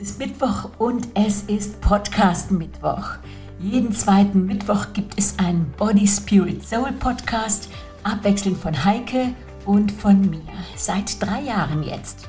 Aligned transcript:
Es 0.00 0.10
ist 0.10 0.18
Mittwoch 0.20 0.70
und 0.78 1.08
es 1.14 1.42
ist 1.42 1.80
Podcast 1.80 2.52
Mittwoch. 2.52 3.16
Jeden 3.58 3.90
zweiten 3.90 4.46
Mittwoch 4.46 4.92
gibt 4.92 5.18
es 5.18 5.36
einen 5.40 5.72
Body 5.76 6.06
Spirit 6.06 6.64
Soul 6.64 6.92
Podcast, 6.92 7.68
abwechselnd 8.04 8.58
von 8.58 8.84
Heike 8.84 9.34
und 9.66 9.90
von 9.90 10.20
mir. 10.30 10.44
Seit 10.76 11.20
drei 11.20 11.40
Jahren 11.40 11.82
jetzt. 11.82 12.28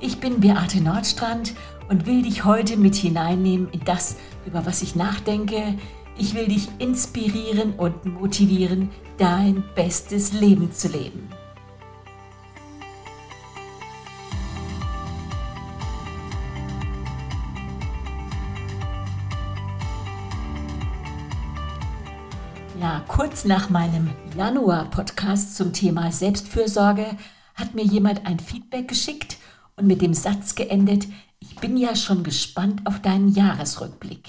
Ich 0.00 0.18
bin 0.18 0.40
Beate 0.40 0.80
Nordstrand 0.80 1.54
und 1.88 2.06
will 2.06 2.22
dich 2.22 2.44
heute 2.44 2.76
mit 2.76 2.96
hineinnehmen 2.96 3.68
in 3.70 3.84
das, 3.84 4.16
über 4.44 4.66
was 4.66 4.82
ich 4.82 4.96
nachdenke. 4.96 5.78
Ich 6.18 6.34
will 6.34 6.48
dich 6.48 6.66
inspirieren 6.80 7.74
und 7.74 8.04
motivieren, 8.04 8.90
dein 9.16 9.62
bestes 9.76 10.32
Leben 10.32 10.72
zu 10.72 10.88
leben. 10.88 11.28
Kurz 23.16 23.46
nach 23.46 23.70
meinem 23.70 24.10
Januar-Podcast 24.36 25.56
zum 25.56 25.72
Thema 25.72 26.12
Selbstfürsorge 26.12 27.16
hat 27.54 27.74
mir 27.74 27.82
jemand 27.82 28.26
ein 28.26 28.38
Feedback 28.38 28.88
geschickt 28.88 29.38
und 29.74 29.86
mit 29.86 30.02
dem 30.02 30.12
Satz 30.12 30.54
geendet, 30.54 31.08
ich 31.38 31.56
bin 31.56 31.78
ja 31.78 31.96
schon 31.96 32.24
gespannt 32.24 32.82
auf 32.84 33.00
deinen 33.00 33.28
Jahresrückblick. 33.28 34.28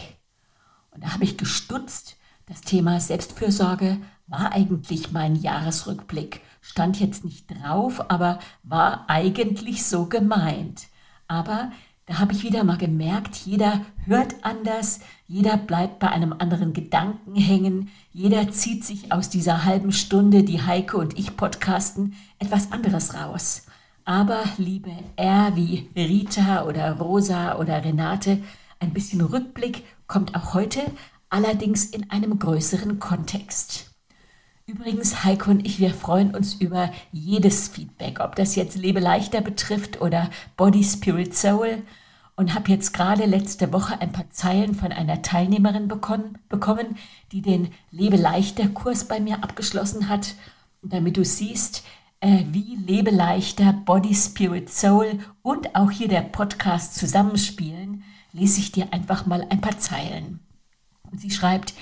Und 0.91 1.03
da 1.03 1.13
habe 1.13 1.25
ich 1.25 1.37
gestutzt, 1.37 2.15
das 2.45 2.61
Thema 2.61 3.01
Selbstfürsorge 3.01 3.97
war 4.27 4.53
eigentlich 4.53 5.11
mein 5.11 5.35
Jahresrückblick, 5.35 6.39
stand 6.61 6.97
jetzt 7.01 7.25
nicht 7.25 7.47
drauf, 7.51 8.09
aber 8.09 8.39
war 8.63 9.09
eigentlich 9.09 9.85
so 9.85 10.05
gemeint. 10.05 10.83
Aber 11.27 11.73
da 12.08 12.19
habe 12.19 12.31
ich 12.31 12.44
wieder 12.44 12.63
mal 12.63 12.77
gemerkt, 12.77 13.36
jeder 13.36 13.81
hört 14.05 14.36
anders, 14.41 15.02
jeder 15.27 15.58
bleibt 15.58 16.00
bei 16.00 16.08
einem 16.08 16.33
anderen 16.33 16.72
Gedanken 16.72 17.36
hängen, 17.36 17.89
jeder 18.13 18.50
zieht 18.50 18.86
sich 18.86 19.11
aus 19.11 19.30
dieser 19.30 19.66
halben 19.66 19.91
Stunde, 19.91 20.44
die 20.44 20.61
Heike 20.61 20.95
und 20.95 21.19
ich 21.19 21.35
podcasten, 21.35 22.16
etwas 22.39 22.72
anderes 22.72 23.13
raus. 23.13 23.66
Aber 24.05 24.41
liebe 24.58 24.91
R 25.17 25.52
wie 25.55 25.89
Rita 25.97 26.63
oder 26.66 26.94
Rosa 26.94 27.58
oder 27.58 27.83
Renate, 27.83 28.41
ein 28.80 28.94
bisschen 28.94 29.19
Rückblick 29.19 29.83
kommt 30.08 30.33
auch 30.33 30.53
heute, 30.53 30.80
allerdings 31.30 31.85
in 31.85 32.09
einem 32.09 32.39
größeren 32.39 33.00
Kontext. 33.00 33.86
Übrigens, 34.69 35.23
Heiko 35.23 35.49
und 35.51 35.65
ich, 35.65 35.79
wir 35.79 35.93
freuen 35.93 36.35
uns 36.35 36.55
über 36.55 36.91
jedes 37.13 37.69
Feedback, 37.69 38.19
ob 38.19 38.35
das 38.35 38.55
jetzt 38.55 38.75
Lebe 38.75 38.99
leichter 38.99 39.39
betrifft 39.39 40.01
oder 40.01 40.29
Body, 40.57 40.83
Spirit, 40.83 41.33
Soul. 41.33 41.83
Und 42.35 42.53
habe 42.53 42.69
jetzt 42.69 42.93
gerade 42.93 43.25
letzte 43.25 43.71
Woche 43.71 43.99
ein 44.01 44.11
paar 44.11 44.29
Zeilen 44.29 44.75
von 44.75 44.91
einer 44.91 45.21
Teilnehmerin 45.21 45.88
bekommen, 45.88 46.38
bekommen 46.49 46.97
die 47.31 47.41
den 47.41 47.69
Lebe 47.91 48.17
leichter 48.17 48.67
Kurs 48.67 49.07
bei 49.07 49.21
mir 49.21 49.41
abgeschlossen 49.41 50.09
hat. 50.09 50.35
Und 50.81 50.91
damit 50.91 51.15
du 51.15 51.23
siehst, 51.23 51.85
äh, 52.19 52.43
wie 52.51 52.75
Lebe 52.75 53.09
leichter, 53.09 53.71
Body, 53.71 54.13
Spirit, 54.13 54.69
Soul 54.69 55.19
und 55.43 55.75
auch 55.75 55.91
hier 55.91 56.09
der 56.09 56.21
Podcast 56.21 56.95
zusammenspielen, 56.95 58.03
lese 58.33 58.59
ich 58.59 58.73
dir 58.73 58.91
einfach 58.91 59.25
mal 59.25 59.47
ein 59.49 59.61
paar 59.61 59.79
Zeilen. 59.79 60.41
Und 61.09 61.21
sie 61.21 61.31
schreibt, 61.31 61.73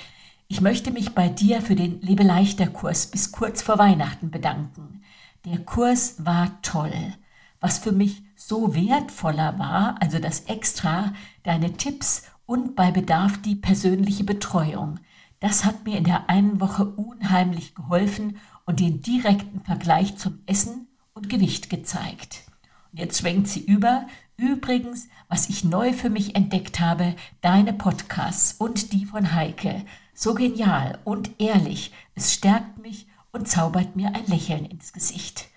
ich 0.47 0.61
möchte 0.61 0.91
mich 0.91 1.15
bei 1.15 1.27
dir 1.27 1.61
für 1.61 1.75
den 1.75 2.01
Lebe 2.01 2.23
leichter 2.23 2.67
Kurs 2.67 3.07
bis 3.07 3.31
kurz 3.31 3.61
vor 3.61 3.77
Weihnachten 3.79 4.29
bedanken. 4.29 5.01
Der 5.45 5.59
Kurs 5.59 6.25
war 6.25 6.61
toll. 6.61 7.13
Was 7.59 7.79
für 7.79 7.91
mich 7.91 8.21
so 8.35 8.75
wertvoller 8.75 9.57
war, 9.57 9.95
also 10.01 10.19
das 10.19 10.41
Extra, 10.41 11.13
deine 11.43 11.73
Tipps 11.73 12.23
und 12.45 12.75
bei 12.75 12.91
Bedarf 12.91 13.41
die 13.41 13.55
persönliche 13.55 14.23
Betreuung. 14.23 14.99
Das 15.39 15.65
hat 15.65 15.85
mir 15.85 15.97
in 15.97 16.03
der 16.03 16.29
einen 16.29 16.59
Woche 16.59 16.85
unheimlich 16.85 17.73
geholfen 17.73 18.37
und 18.65 18.79
den 18.79 19.01
direkten 19.01 19.61
Vergleich 19.61 20.17
zum 20.17 20.39
Essen 20.45 20.87
und 21.13 21.29
Gewicht 21.29 21.71
gezeigt. 21.71 22.43
Und 22.91 22.99
jetzt 22.99 23.19
schwenkt 23.19 23.47
sie 23.47 23.61
über. 23.61 24.05
Übrigens, 24.37 25.07
was 25.27 25.49
ich 25.49 25.63
neu 25.63 25.93
für 25.93 26.09
mich 26.09 26.35
entdeckt 26.35 26.79
habe, 26.79 27.15
deine 27.41 27.73
Podcasts 27.73 28.53
und 28.53 28.93
die 28.93 29.05
von 29.05 29.33
Heike. 29.33 29.85
So 30.17 30.33
genial 30.33 30.97
und 31.03 31.29
ehrlich. 31.39 31.91
Es 32.15 32.33
stärkt 32.33 32.79
mich 32.79 33.05
und 33.33 33.49
zaubert 33.49 33.97
mir 33.97 34.15
ein 34.15 34.25
Lächeln 34.27 34.65
ins 34.65 34.93
Gesicht. 34.93 35.49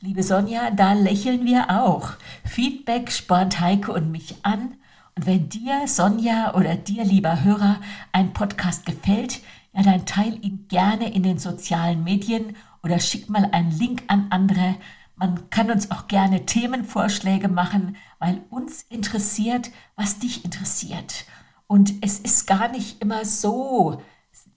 Liebe 0.00 0.24
Sonja, 0.24 0.72
da 0.72 0.94
lächeln 0.94 1.44
wir 1.44 1.70
auch. 1.70 2.14
Feedback 2.44 3.12
spornt 3.12 3.60
Heike 3.60 3.92
und 3.92 4.10
mich 4.10 4.34
an. 4.42 4.74
Und 5.14 5.26
wenn 5.26 5.48
dir, 5.48 5.86
Sonja 5.86 6.54
oder 6.54 6.74
dir, 6.74 7.04
lieber 7.04 7.44
Hörer, 7.44 7.80
ein 8.10 8.32
Podcast 8.32 8.84
gefällt, 8.84 9.42
ja, 9.72 9.84
dann 9.84 10.06
teil 10.06 10.44
ihn 10.44 10.66
gerne 10.66 11.14
in 11.14 11.22
den 11.22 11.38
sozialen 11.38 12.02
Medien 12.02 12.56
oder 12.82 12.98
schick 12.98 13.30
mal 13.30 13.48
einen 13.52 13.70
Link 13.70 14.02
an 14.08 14.26
andere. 14.30 14.74
Man 15.14 15.50
kann 15.50 15.70
uns 15.70 15.92
auch 15.92 16.08
gerne 16.08 16.46
Themenvorschläge 16.46 17.46
machen, 17.46 17.96
weil 18.18 18.42
uns 18.50 18.82
interessiert, 18.88 19.70
was 19.94 20.18
dich 20.18 20.44
interessiert. 20.44 21.26
Und 21.70 21.94
es 22.00 22.18
ist 22.18 22.48
gar 22.48 22.66
nicht 22.66 23.00
immer 23.00 23.24
so 23.24 24.02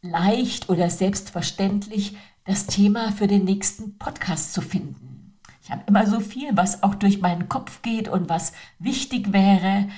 leicht 0.02 0.68
oder 0.70 0.90
selbstverständlich, 0.90 2.18
das 2.44 2.66
Thema 2.66 3.12
für 3.12 3.28
den 3.28 3.46
nächsten 3.46 4.00
Podcast 4.00 4.52
zu 4.52 4.62
finden. 4.62 5.38
Ich 5.62 5.70
habe 5.70 5.84
immer 5.86 6.08
so 6.08 6.20
viel, 6.20 6.58
was 6.58 6.82
auch 6.82 6.96
durch 6.96 7.22
meinen 7.22 7.50
Kopf 7.50 7.84
geht 7.84 8.10
und 8.10 8.30
was 8.30 8.52
wichtig 8.80 9.32
wäre 9.32 9.90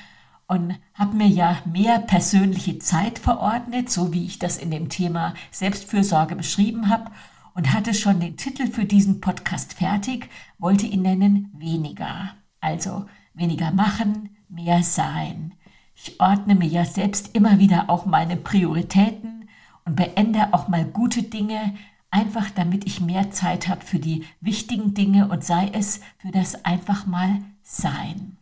und 0.47 0.77
habe 0.93 1.15
mir 1.15 1.29
ja 1.29 1.57
mehr 1.63 1.99
persönliche 1.99 2.79
Zeit 2.79 3.17
verordnet, 3.17 3.89
so 3.89 4.11
wie 4.11 4.25
ich 4.25 4.37
das 4.37 4.57
in 4.57 4.69
dem 4.69 4.89
Thema 4.89 5.35
Selbstfürsorge 5.51 6.35
beschrieben 6.35 6.89
habe 6.89 7.11
und 7.53 7.71
hatte 7.71 7.93
schon 7.93 8.19
den 8.19 8.35
Titel 8.35 8.67
für 8.67 8.83
diesen 8.83 9.21
Podcast 9.21 9.75
fertig, 9.75 10.29
wollte 10.57 10.85
ihn 10.85 11.03
nennen 11.03 11.49
weniger. 11.53 12.31
Also 12.59 13.05
weniger 13.33 13.71
machen, 13.71 14.35
mehr 14.49 14.83
sein. 14.83 15.53
Ich 15.95 16.19
ordne 16.19 16.55
mir 16.55 16.67
ja 16.67 16.85
selbst 16.85 17.35
immer 17.35 17.57
wieder 17.57 17.89
auch 17.89 18.05
meine 18.05 18.35
Prioritäten 18.35 19.49
und 19.85 19.95
beende 19.95 20.53
auch 20.53 20.67
mal 20.67 20.85
gute 20.85 21.23
Dinge, 21.23 21.73
einfach 22.11 22.49
damit 22.51 22.85
ich 22.85 23.01
mehr 23.01 23.31
Zeit 23.31 23.67
habe 23.67 23.81
für 23.81 23.99
die 23.99 24.25
wichtigen 24.41 24.93
Dinge 24.93 25.27
und 25.29 25.43
sei 25.43 25.69
es 25.73 26.01
für 26.17 26.31
das 26.31 26.65
einfach 26.65 27.05
mal 27.05 27.39
Sein. 27.63 28.37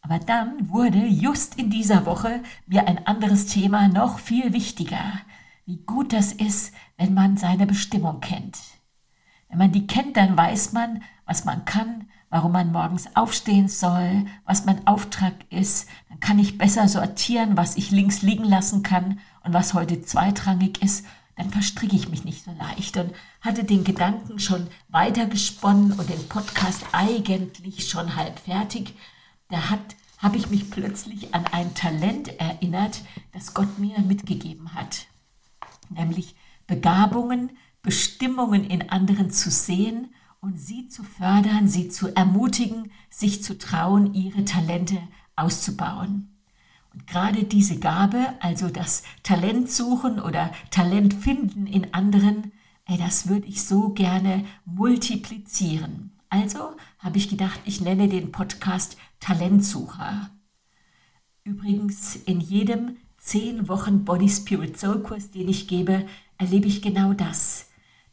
Aber 0.00 0.18
dann 0.18 0.70
wurde 0.70 1.04
just 1.06 1.58
in 1.58 1.68
dieser 1.68 2.06
Woche 2.06 2.42
mir 2.66 2.88
ein 2.88 3.06
anderes 3.06 3.46
Thema 3.46 3.88
noch 3.88 4.18
viel 4.18 4.54
wichtiger. 4.54 5.20
Wie 5.66 5.76
gut 5.78 6.14
das 6.14 6.32
ist, 6.32 6.72
wenn 6.96 7.12
man 7.12 7.36
seine 7.36 7.66
Bestimmung 7.66 8.20
kennt. 8.20 8.58
Wenn 9.48 9.58
man 9.58 9.72
die 9.72 9.86
kennt, 9.86 10.16
dann 10.16 10.36
weiß 10.36 10.72
man, 10.72 11.02
was 11.26 11.44
man 11.44 11.66
kann, 11.66 12.08
warum 12.30 12.52
man 12.52 12.72
morgens 12.72 13.14
aufstehen 13.16 13.68
soll, 13.68 14.26
was 14.44 14.64
mein 14.64 14.86
Auftrag 14.86 15.34
ist. 15.50 15.88
Dann 16.08 16.20
kann 16.20 16.38
ich 16.38 16.58
besser 16.58 16.88
sortieren, 16.88 17.56
was 17.56 17.76
ich 17.76 17.90
links 17.90 18.22
liegen 18.22 18.44
lassen 18.44 18.82
kann 18.82 19.20
und 19.44 19.52
was 19.52 19.74
heute 19.74 20.02
zweitrangig 20.02 20.82
ist. 20.82 21.06
Dann 21.36 21.50
verstricke 21.50 21.96
ich 21.96 22.08
mich 22.08 22.24
nicht 22.24 22.44
so 22.44 22.52
leicht 22.52 22.96
und 22.96 23.12
hatte 23.40 23.64
den 23.64 23.84
Gedanken 23.84 24.38
schon 24.38 24.66
weitergesponnen 24.88 25.92
und 25.92 26.08
den 26.08 26.28
Podcast 26.28 26.84
eigentlich 26.92 27.88
schon 27.88 28.16
halb 28.16 28.38
fertig. 28.40 28.94
Da 29.48 29.70
hat 29.70 29.96
habe 30.18 30.36
ich 30.36 30.50
mich 30.50 30.70
plötzlich 30.70 31.34
an 31.34 31.46
ein 31.46 31.74
Talent 31.74 32.28
erinnert, 32.40 33.02
das 33.32 33.54
Gott 33.54 33.78
mir 33.78 34.00
mitgegeben 34.00 34.74
hat, 34.74 35.06
nämlich 35.88 36.34
Begabungen, 36.66 37.56
Bestimmungen 37.82 38.64
in 38.64 38.90
anderen 38.90 39.30
zu 39.30 39.50
sehen 39.50 40.12
und 40.40 40.58
sie 40.58 40.88
zu 40.88 41.02
fördern, 41.02 41.68
sie 41.68 41.88
zu 41.88 42.14
ermutigen, 42.14 42.90
sich 43.10 43.42
zu 43.42 43.58
trauen, 43.58 44.14
ihre 44.14 44.44
Talente 44.44 44.98
auszubauen. 45.36 46.34
Und 46.92 47.06
gerade 47.06 47.44
diese 47.44 47.78
Gabe, 47.78 48.34
also 48.40 48.68
das 48.68 49.02
Talent 49.22 49.70
suchen 49.70 50.20
oder 50.20 50.50
Talent 50.70 51.14
finden 51.14 51.66
in 51.66 51.92
anderen, 51.92 52.52
ey, 52.86 52.96
das 52.96 53.28
würde 53.28 53.46
ich 53.46 53.64
so 53.64 53.90
gerne 53.90 54.44
multiplizieren. 54.64 56.12
Also 56.30 56.76
habe 56.98 57.18
ich 57.18 57.28
gedacht, 57.28 57.60
ich 57.64 57.80
nenne 57.80 58.08
den 58.08 58.32
Podcast 58.32 58.96
Talentsucher. 59.20 60.30
Übrigens, 61.44 62.16
in 62.16 62.40
jedem 62.40 62.96
10 63.18 63.68
Wochen 63.68 64.04
Body 64.04 64.28
Spirit 64.28 64.78
Soul 64.78 65.02
Kurs, 65.02 65.30
den 65.30 65.48
ich 65.48 65.66
gebe, 65.68 66.06
erlebe 66.36 66.68
ich 66.68 66.82
genau 66.82 67.12
das 67.12 67.67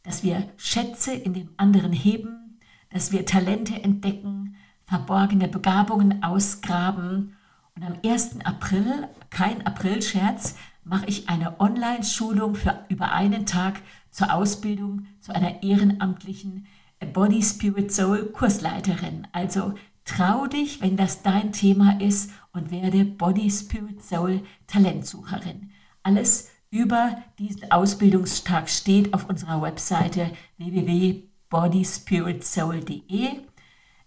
dass 0.06 0.22
wir 0.22 0.48
Schätze 0.56 1.12
in 1.12 1.34
dem 1.34 1.50
anderen 1.56 1.92
heben, 1.92 2.60
dass 2.90 3.12
wir 3.12 3.26
Talente 3.26 3.74
entdecken, 3.82 4.56
verborgene 4.86 5.48
Begabungen 5.48 6.22
ausgraben. 6.22 7.36
Und 7.74 7.82
am 7.82 7.94
1. 8.04 8.38
April, 8.44 9.08
kein 9.30 9.66
Aprilscherz, 9.66 10.54
mache 10.84 11.06
ich 11.06 11.28
eine 11.28 11.60
Online-Schulung 11.60 12.54
für 12.54 12.86
über 12.88 13.10
einen 13.12 13.44
Tag 13.44 13.82
zur 14.10 14.32
Ausbildung 14.32 15.06
zu 15.20 15.34
einer 15.34 15.64
ehrenamtlichen 15.64 16.66
Body 17.12 17.42
Spirit 17.42 17.92
Soul 17.92 18.26
Kursleiterin. 18.26 19.26
Also 19.32 19.74
trau 20.04 20.46
dich, 20.46 20.80
wenn 20.80 20.96
das 20.96 21.22
dein 21.22 21.52
Thema 21.52 22.00
ist 22.00 22.30
und 22.52 22.70
werde 22.70 23.04
Body, 23.04 23.50
Spirit, 23.50 24.02
Soul 24.02 24.42
Talentsucherin. 24.68 25.70
Alles 26.04 26.48
über 26.70 27.22
diesen 27.38 27.70
Ausbildungstag 27.70 28.68
steht 28.68 29.14
auf 29.14 29.28
unserer 29.28 29.62
Webseite 29.62 30.32
www.bodyspiritsoul.de 30.58 33.28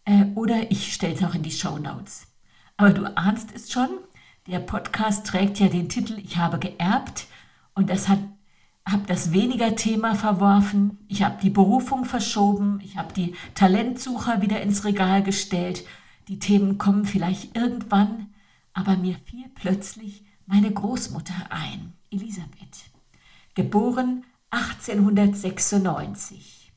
äh, 0.06 0.26
oder 0.36 0.72
ich 0.72 0.94
stelle 0.94 1.14
es 1.14 1.24
auch 1.24 1.36
in 1.36 1.44
die 1.44 1.52
Show 1.52 1.78
Notes. 1.78 2.28
Aber 2.78 2.92
du 2.92 3.06
ahnst 3.18 3.50
es 3.56 3.72
schon, 3.72 3.90
der 4.48 4.60
Podcast 4.60 5.28
trägt 5.28 5.60
ja 5.60 5.68
den 5.68 5.90
Titel 5.90 6.18
Ich 6.20 6.38
habe 6.38 6.60
geerbt 6.60 7.28
und 7.76 7.90
das 7.90 8.08
hat 8.08 8.20
habe 8.92 9.04
das 9.08 9.32
weniger 9.32 9.76
Thema 9.76 10.16
verworfen, 10.16 10.98
ich 11.08 11.24
habe 11.24 11.42
die 11.42 11.50
Berufung 11.50 12.06
verschoben, 12.06 12.80
ich 12.84 12.98
habe 12.98 13.14
die 13.14 13.36
Talentsucher 13.54 14.42
wieder 14.42 14.62
ins 14.62 14.86
Regal 14.86 15.24
gestellt. 15.24 15.86
Die 16.28 16.40
Themen 16.40 16.78
kommen 16.78 17.06
vielleicht 17.06 17.56
irgendwann, 17.56 18.34
aber 18.74 18.98
mir 18.98 19.16
fiel 19.26 19.46
plötzlich 19.54 20.24
meine 20.46 20.72
Großmutter 20.72 21.48
ein, 21.50 21.94
Elisabeth, 22.12 22.90
geboren 23.54 24.26
1896. 24.50 26.74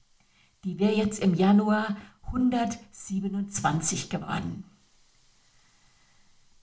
Die 0.64 0.79
wäre 0.79 0.94
jetzt 0.94 1.20
im 1.20 1.34
Januar 1.34 1.96
127 2.26 4.11
geworden. 4.11 4.64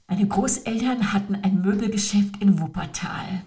Meine 0.08 0.28
Großeltern 0.28 1.14
hatten 1.14 1.36
ein 1.36 1.62
Möbelgeschäft 1.62 2.42
in 2.42 2.60
Wuppertal. 2.60 3.44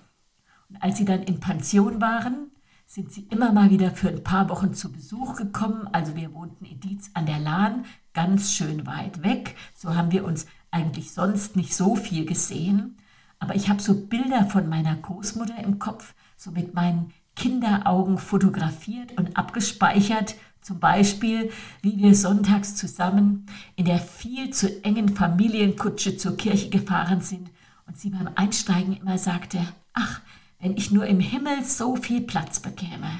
Und 0.68 0.82
als 0.82 0.98
sie 0.98 1.04
dann 1.04 1.22
in 1.22 1.40
Pension 1.40 2.00
waren, 2.00 2.50
sind 2.86 3.12
sie 3.12 3.26
immer 3.30 3.52
mal 3.52 3.70
wieder 3.70 3.92
für 3.92 4.08
ein 4.08 4.22
paar 4.22 4.48
Wochen 4.48 4.74
zu 4.74 4.92
Besuch 4.92 5.36
gekommen. 5.36 5.88
Also 5.92 6.14
wir 6.14 6.32
wohnten 6.34 6.64
in 6.64 6.78
Dietz 6.80 7.10
an 7.14 7.26
der 7.26 7.38
Lahn, 7.38 7.84
ganz 8.12 8.52
schön 8.52 8.86
weit 8.86 9.22
weg. 9.22 9.56
So 9.74 9.96
haben 9.96 10.12
wir 10.12 10.24
uns 10.24 10.46
eigentlich 10.70 11.12
sonst 11.12 11.56
nicht 11.56 11.74
so 11.74 11.96
viel 11.96 12.26
gesehen. 12.26 12.98
Aber 13.42 13.56
ich 13.56 13.68
habe 13.68 13.82
so 13.82 14.06
Bilder 14.06 14.46
von 14.46 14.68
meiner 14.68 14.94
Großmutter 14.94 15.56
im 15.64 15.80
Kopf, 15.80 16.14
so 16.36 16.52
mit 16.52 16.74
meinen 16.74 17.12
Kinderaugen 17.34 18.18
fotografiert 18.18 19.18
und 19.18 19.36
abgespeichert 19.36 20.36
zum 20.60 20.78
Beispiel, 20.78 21.50
wie 21.80 21.98
wir 21.98 22.14
sonntags 22.14 22.76
zusammen 22.76 23.46
in 23.74 23.86
der 23.86 23.98
viel 23.98 24.50
zu 24.50 24.84
engen 24.84 25.16
Familienkutsche 25.16 26.16
zur 26.16 26.36
Kirche 26.36 26.70
gefahren 26.70 27.20
sind 27.20 27.50
und 27.88 27.98
sie 27.98 28.10
beim 28.10 28.30
Einsteigen 28.36 28.96
immer 28.96 29.18
sagte, 29.18 29.58
ach, 29.92 30.20
wenn 30.60 30.76
ich 30.76 30.92
nur 30.92 31.06
im 31.06 31.18
Himmel 31.18 31.64
so 31.64 31.96
viel 31.96 32.20
Platz 32.20 32.60
bekäme. 32.60 33.10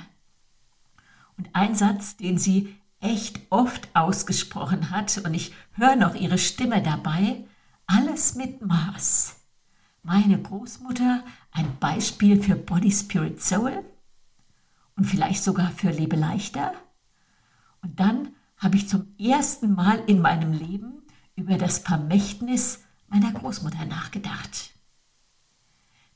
Und 1.37 1.49
ein 1.53 1.75
Satz, 1.75 2.17
den 2.17 2.39
sie 2.39 2.77
echt 3.01 3.41
oft 3.51 3.89
ausgesprochen 3.93 4.91
hat, 4.91 5.21
und 5.25 5.35
ich 5.35 5.53
höre 5.73 5.97
noch 5.97 6.15
ihre 6.15 6.39
Stimme 6.39 6.81
dabei, 6.81 7.43
alles 7.89 8.37
mit 8.37 8.65
Maß. 8.65 9.42
Meine 10.03 10.41
Großmutter 10.41 11.25
ein 11.53 11.79
Beispiel 11.79 12.43
für 12.43 12.57
Body 12.57 12.91
Spirit 12.91 13.41
Soul 13.41 13.85
und 14.97 15.05
vielleicht 15.05 15.45
sogar 15.45 15.71
für 15.71 15.91
Lebe 15.91 16.17
leichter. 16.17 16.73
Und 17.83 18.01
dann 18.01 18.35
habe 18.57 18.77
ich 18.77 18.89
zum 18.89 19.15
ersten 19.19 19.75
Mal 19.75 20.03
in 20.07 20.21
meinem 20.21 20.53
Leben 20.53 21.03
über 21.37 21.57
das 21.57 21.79
Vermächtnis 21.79 22.81
meiner 23.07 23.33
Großmutter 23.33 23.85
nachgedacht. 23.85 24.73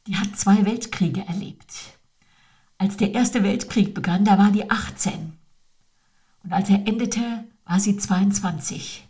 Die 0.06 0.16
hat 0.16 0.36
zwei 0.36 0.64
Weltkriege 0.64 1.24
erlebt. 1.26 1.98
Als 2.78 2.96
der 2.96 3.14
Erste 3.14 3.44
Weltkrieg 3.44 3.94
begann, 3.94 4.24
da 4.24 4.36
war 4.36 4.50
die 4.50 4.68
18. 4.70 5.38
Und 6.42 6.52
als 6.52 6.70
er 6.70 6.86
endete, 6.86 7.44
war 7.64 7.80
sie 7.80 7.96
22. 7.96 9.05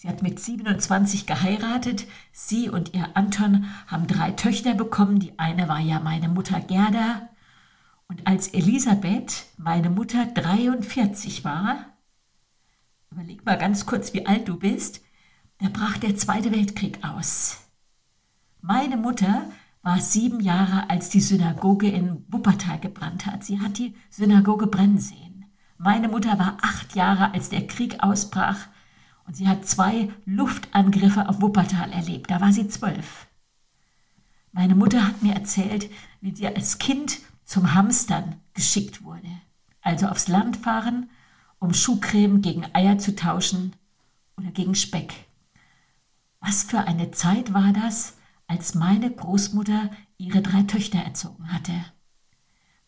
Sie 0.00 0.08
hat 0.08 0.22
mit 0.22 0.40
27 0.40 1.26
geheiratet. 1.26 2.06
Sie 2.32 2.70
und 2.70 2.94
ihr 2.94 3.14
Anton 3.18 3.66
haben 3.86 4.06
drei 4.06 4.30
Töchter 4.30 4.72
bekommen. 4.72 5.18
Die 5.18 5.38
eine 5.38 5.68
war 5.68 5.78
ja 5.78 6.00
meine 6.00 6.30
Mutter 6.30 6.58
Gerda. 6.58 7.28
Und 8.08 8.26
als 8.26 8.48
Elisabeth, 8.48 9.44
meine 9.58 9.90
Mutter, 9.90 10.24
43 10.24 11.44
war, 11.44 11.84
überleg 13.10 13.44
mal 13.44 13.58
ganz 13.58 13.84
kurz, 13.84 14.14
wie 14.14 14.24
alt 14.24 14.48
du 14.48 14.56
bist, 14.58 15.02
da 15.58 15.68
brach 15.68 15.98
der 15.98 16.16
Zweite 16.16 16.50
Weltkrieg 16.50 17.04
aus. 17.04 17.68
Meine 18.62 18.96
Mutter 18.96 19.50
war 19.82 20.00
sieben 20.00 20.40
Jahre, 20.40 20.88
als 20.88 21.10
die 21.10 21.20
Synagoge 21.20 21.90
in 21.90 22.24
Wuppertal 22.28 22.80
gebrannt 22.80 23.26
hat. 23.26 23.44
Sie 23.44 23.60
hat 23.60 23.76
die 23.76 23.94
Synagoge 24.08 24.66
brennen 24.66 24.96
sehen. 24.96 25.44
Meine 25.76 26.08
Mutter 26.08 26.38
war 26.38 26.56
acht 26.62 26.94
Jahre, 26.94 27.34
als 27.34 27.50
der 27.50 27.66
Krieg 27.66 28.02
ausbrach 28.02 28.68
und 29.30 29.36
sie 29.36 29.46
hat 29.46 29.64
zwei 29.64 30.08
Luftangriffe 30.26 31.28
auf 31.28 31.40
Wuppertal 31.40 31.92
erlebt. 31.92 32.32
Da 32.32 32.40
war 32.40 32.52
sie 32.52 32.66
zwölf. 32.66 33.28
Meine 34.50 34.74
Mutter 34.74 35.06
hat 35.06 35.22
mir 35.22 35.34
erzählt, 35.34 35.88
wie 36.20 36.34
sie 36.34 36.48
als 36.48 36.78
Kind 36.78 37.20
zum 37.44 37.72
Hamstern 37.72 38.40
geschickt 38.54 39.04
wurde. 39.04 39.28
Also 39.82 40.08
aufs 40.08 40.26
Land 40.26 40.56
fahren 40.56 41.10
um 41.60 41.72
Schuhcreme 41.72 42.42
gegen 42.42 42.66
Eier 42.74 42.98
zu 42.98 43.14
tauschen 43.14 43.76
oder 44.36 44.50
gegen 44.50 44.74
Speck. 44.74 45.14
Was 46.40 46.64
für 46.64 46.80
eine 46.80 47.12
Zeit 47.12 47.54
war 47.54 47.72
das, 47.72 48.16
als 48.48 48.74
meine 48.74 49.12
Großmutter 49.12 49.92
ihre 50.18 50.42
drei 50.42 50.64
Töchter 50.64 50.98
erzogen 50.98 51.52
hatte. 51.52 51.84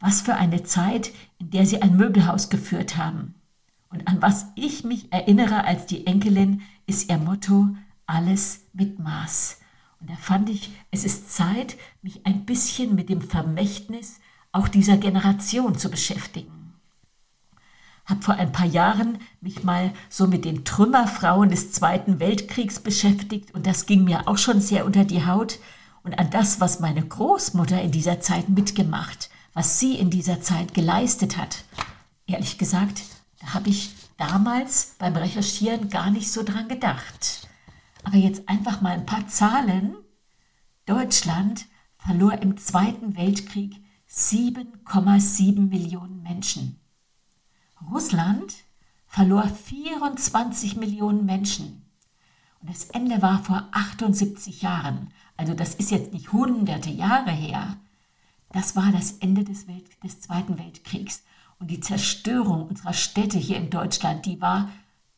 Was 0.01 0.23
für 0.23 0.35
eine 0.35 0.65
Zeit, 0.65 1.13
in 1.39 1.51
der 1.51 1.67
sie 1.67 1.83
ein 1.83 1.97
Möbelhaus 1.97 2.51
geführt 2.51 2.97
haben. 2.97 3.37
Und 3.93 4.09
an 4.09 4.21
was 4.21 4.47
ich 4.57 4.85
mich 4.85 5.13
erinnere 5.13 5.65
als 5.65 5.87
die 5.87 6.07
Enkelin, 6.07 6.63
ist 6.87 7.11
ihr 7.11 7.19
Motto, 7.19 7.69
alles 8.07 8.63
mit 8.73 8.99
Maß. 8.99 9.59
Und 10.01 10.11
da 10.11 10.17
fand 10.17 10.51
ich, 10.51 10.71
es 10.91 11.05
ist 11.05 11.33
Zeit, 11.33 11.77
mich 12.03 12.27
ein 12.27 12.45
bisschen 12.45 12.95
mit 12.95 13.09
dem 13.09 13.21
Vermächtnis 13.21 14.19
auch 14.51 14.69
dieser 14.69 14.97
Generation 14.97 15.79
zu 15.79 15.91
beschäftigen 15.91 16.63
habe 18.05 18.23
vor 18.23 18.35
ein 18.35 18.53
paar 18.53 18.67
Jahren 18.67 19.19
mich 19.41 19.63
mal 19.63 19.93
so 20.09 20.27
mit 20.27 20.45
den 20.45 20.65
Trümmerfrauen 20.65 21.51
des 21.51 21.73
Zweiten 21.73 22.21
Weltkriegs 22.21 22.81
beschäftigt 22.81 23.55
und 23.55 23.67
das 23.67 23.87
ging 23.87 24.05
mir 24.05 24.29
auch 24.29 24.39
schon 24.39 24.61
sehr 24.61 24.85
unter 24.85 25.05
die 25.05 25.25
Haut 25.27 25.59
und 26.03 26.19
an 26.19 26.31
das, 26.31 26.61
was 26.61 26.81
meine 26.81 27.03
Großmutter 27.03 27.81
in 27.81 27.93
dieser 27.93 28.21
Zeit 28.21 28.49
mitgemacht, 28.49 29.31
was 29.55 29.79
sie 29.79 29.97
in 29.97 30.11
dieser 30.11 30.41
Zeit 30.41 30.75
geleistet 30.75 31.37
hat. 31.37 31.65
Ehrlich 32.27 32.59
gesagt, 32.59 33.03
da 33.43 33.55
habe 33.55 33.69
ich 33.69 33.95
damals 34.17 34.95
beim 34.99 35.17
Recherchieren 35.17 35.91
gar 35.91 36.11
nicht 36.11 36.31
so 36.31 36.43
dran 36.43 36.69
gedacht. 36.69 37.49
Aber 38.05 38.17
jetzt 38.17 38.49
einfach 38.49 38.81
mal 38.81 38.93
ein 38.93 39.07
paar 39.07 39.27
Zahlen. 39.29 39.97
Deutschland 40.87 41.67
verlor 41.99 42.39
im 42.41 42.57
Zweiten 42.57 43.17
Weltkrieg 43.17 43.77
7,7 44.09 45.69
Millionen 45.69 46.23
Menschen. 46.23 46.81
Russland 47.91 48.55
verlor 49.07 49.45
24 49.45 50.77
Millionen 50.77 51.27
Menschen. 51.27 51.85
Und 52.61 52.71
das 52.71 52.85
Ende 52.91 53.23
war 53.23 53.43
vor 53.43 53.69
78 53.73 54.63
Jahren. 54.63 55.13
Also 55.37 55.55
das 55.55 55.75
ist 55.75 55.91
jetzt 55.91 56.13
nicht 56.13 56.33
hunderte 56.33 56.91
Jahre 56.91 57.33
her. 57.33 57.77
Das 58.51 58.77
war 58.77 58.93
das 58.93 59.13
Ende 59.19 59.45
des, 59.45 59.67
Welt 59.67 59.87
des 60.05 60.21
Zweiten 60.21 60.59
Weltkriegs. 60.59 61.25
Und 61.63 61.71
die 61.71 61.79
Zerstörung 61.79 62.67
unserer 62.67 62.93
Städte 62.93 63.39
hier 63.39 63.57
in 63.57 63.71
Deutschland, 63.71 64.27
die 64.27 64.41
war 64.41 64.69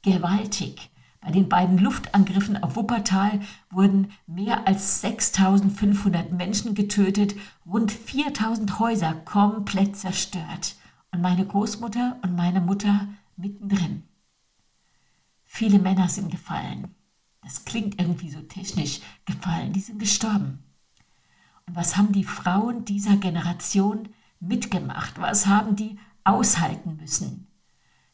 gewaltig. 0.03 0.91
Bei 1.23 1.31
den 1.31 1.49
beiden 1.49 1.79
Luftangriffen 1.79 2.63
auf 2.63 2.77
Wuppertal 2.77 3.41
wurden 3.71 4.11
mehr 4.27 4.69
als 4.69 5.01
6500 5.01 6.33
Menschen 6.33 6.75
getötet, 6.75 7.35
rund 7.65 7.91
4000 7.91 8.79
Häuser 8.79 9.15
komplett 9.15 9.97
zerstört 9.97 10.77
und 11.13 11.23
meine 11.23 11.47
Großmutter 11.47 12.19
und 12.21 12.37
meine 12.37 12.61
Mutter 12.61 13.09
mittendrin. 13.39 14.03
Viele 15.45 15.79
Männer 15.79 16.11
sind 16.11 16.31
gefallen. 16.31 16.95
Das 17.43 17.65
klingt 17.65 17.99
irgendwie 17.99 18.29
so 18.29 18.43
technisch 18.43 19.01
gefallen. 19.25 19.73
Die 19.73 19.81
sind 19.81 19.99
gestorben. 19.99 20.63
Und 21.67 21.75
was 21.75 21.97
haben 21.97 22.13
die 22.13 22.25
Frauen 22.25 22.85
dieser 22.85 23.17
Generation 23.17 24.11
mitgemacht? 24.41 25.19
Was 25.19 25.47
haben 25.47 25.75
die 25.75 25.99
aushalten 26.25 26.97
müssen? 26.97 27.47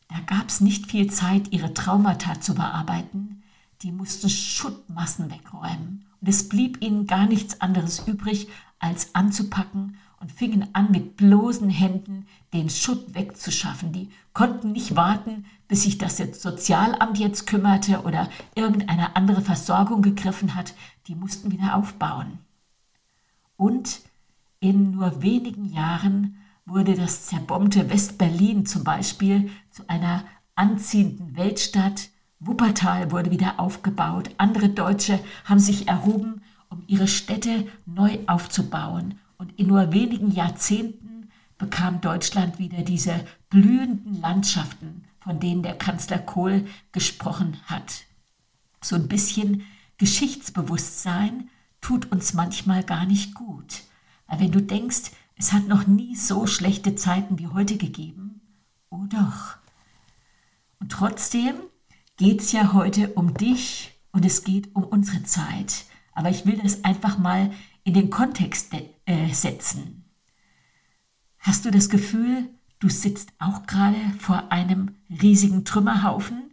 Da 0.08 0.18
gab 0.20 0.48
es 0.48 0.60
nicht 0.60 0.90
viel 0.90 1.10
Zeit, 1.10 1.52
ihre 1.52 1.72
Traumata 1.72 2.40
zu 2.40 2.54
bearbeiten. 2.54 3.42
Die 3.82 3.92
mussten 3.92 4.28
Schuttmassen 4.28 5.30
wegräumen. 5.30 6.06
Und 6.20 6.28
es 6.28 6.48
blieb 6.48 6.82
ihnen 6.82 7.06
gar 7.06 7.26
nichts 7.26 7.60
anderes 7.60 8.06
übrig, 8.06 8.48
als 8.78 9.14
anzupacken 9.14 9.96
und 10.18 10.32
fingen 10.32 10.68
an, 10.74 10.90
mit 10.90 11.16
bloßen 11.16 11.70
Händen 11.70 12.26
den 12.52 12.68
Schutt 12.68 13.14
wegzuschaffen. 13.14 13.92
Die 13.92 14.10
konnten 14.32 14.72
nicht 14.72 14.96
warten, 14.96 15.46
bis 15.68 15.84
sich 15.84 15.96
das 15.96 16.18
Sozialamt 16.18 17.18
jetzt 17.18 17.46
kümmerte 17.46 18.02
oder 18.02 18.28
irgendeine 18.54 19.16
andere 19.16 19.40
Versorgung 19.40 20.02
gegriffen 20.02 20.54
hat. 20.54 20.74
Die 21.06 21.14
mussten 21.14 21.52
wieder 21.52 21.76
aufbauen. 21.76 22.38
Und 23.56 24.00
in 24.58 24.90
nur 24.90 25.22
wenigen 25.22 25.64
Jahren 25.64 26.36
wurde 26.70 26.94
das 26.94 27.26
zerbombte 27.26 27.90
West-Berlin 27.90 28.64
zum 28.64 28.84
Beispiel 28.84 29.50
zu 29.70 29.88
einer 29.88 30.24
anziehenden 30.54 31.36
Weltstadt 31.36 32.10
Wuppertal 32.42 33.10
wurde 33.10 33.30
wieder 33.30 33.60
aufgebaut. 33.60 34.30
Andere 34.38 34.70
Deutsche 34.70 35.20
haben 35.44 35.60
sich 35.60 35.88
erhoben, 35.88 36.40
um 36.70 36.82
ihre 36.86 37.06
Städte 37.06 37.66
neu 37.84 38.18
aufzubauen. 38.26 39.18
Und 39.36 39.58
in 39.58 39.66
nur 39.66 39.92
wenigen 39.92 40.30
Jahrzehnten 40.30 41.28
bekam 41.58 42.00
Deutschland 42.00 42.58
wieder 42.58 42.82
diese 42.82 43.26
blühenden 43.50 44.20
Landschaften, 44.22 45.04
von 45.20 45.38
denen 45.38 45.62
der 45.62 45.76
Kanzler 45.76 46.18
Kohl 46.18 46.64
gesprochen 46.92 47.58
hat. 47.66 48.04
So 48.80 48.96
ein 48.96 49.08
bisschen 49.08 49.64
Geschichtsbewusstsein 49.98 51.50
tut 51.82 52.10
uns 52.10 52.32
manchmal 52.32 52.82
gar 52.82 53.04
nicht 53.04 53.34
gut. 53.34 53.82
Weil 54.26 54.40
wenn 54.40 54.52
du 54.52 54.62
denkst, 54.62 55.10
es 55.40 55.54
hat 55.54 55.68
noch 55.68 55.86
nie 55.86 56.16
so 56.16 56.46
schlechte 56.46 56.96
Zeiten 56.96 57.38
wie 57.38 57.46
heute 57.46 57.78
gegeben, 57.78 58.42
oh 58.90 59.06
doch. 59.08 59.56
Und 60.78 60.92
trotzdem 60.92 61.54
geht 62.18 62.42
es 62.42 62.52
ja 62.52 62.74
heute 62.74 63.14
um 63.14 63.32
dich 63.32 63.98
und 64.12 64.26
es 64.26 64.44
geht 64.44 64.76
um 64.76 64.84
unsere 64.84 65.22
Zeit. 65.22 65.86
Aber 66.12 66.28
ich 66.28 66.44
will 66.44 66.60
das 66.62 66.84
einfach 66.84 67.16
mal 67.16 67.52
in 67.84 67.94
den 67.94 68.10
Kontext 68.10 68.74
äh, 69.06 69.32
setzen. 69.32 70.04
Hast 71.38 71.64
du 71.64 71.70
das 71.70 71.88
Gefühl, 71.88 72.50
du 72.78 72.90
sitzt 72.90 73.32
auch 73.38 73.64
gerade 73.66 73.96
vor 74.18 74.52
einem 74.52 74.94
riesigen 75.08 75.64
Trümmerhaufen? 75.64 76.50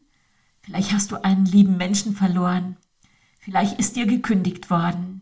Vielleicht 0.62 0.94
hast 0.94 1.12
du 1.12 1.22
einen 1.22 1.46
lieben 1.46 1.76
Menschen 1.76 2.16
verloren. 2.16 2.78
Vielleicht 3.40 3.80
ist 3.80 3.98
dir 3.98 4.06
gekündigt 4.06 4.70
worden. 4.70 5.17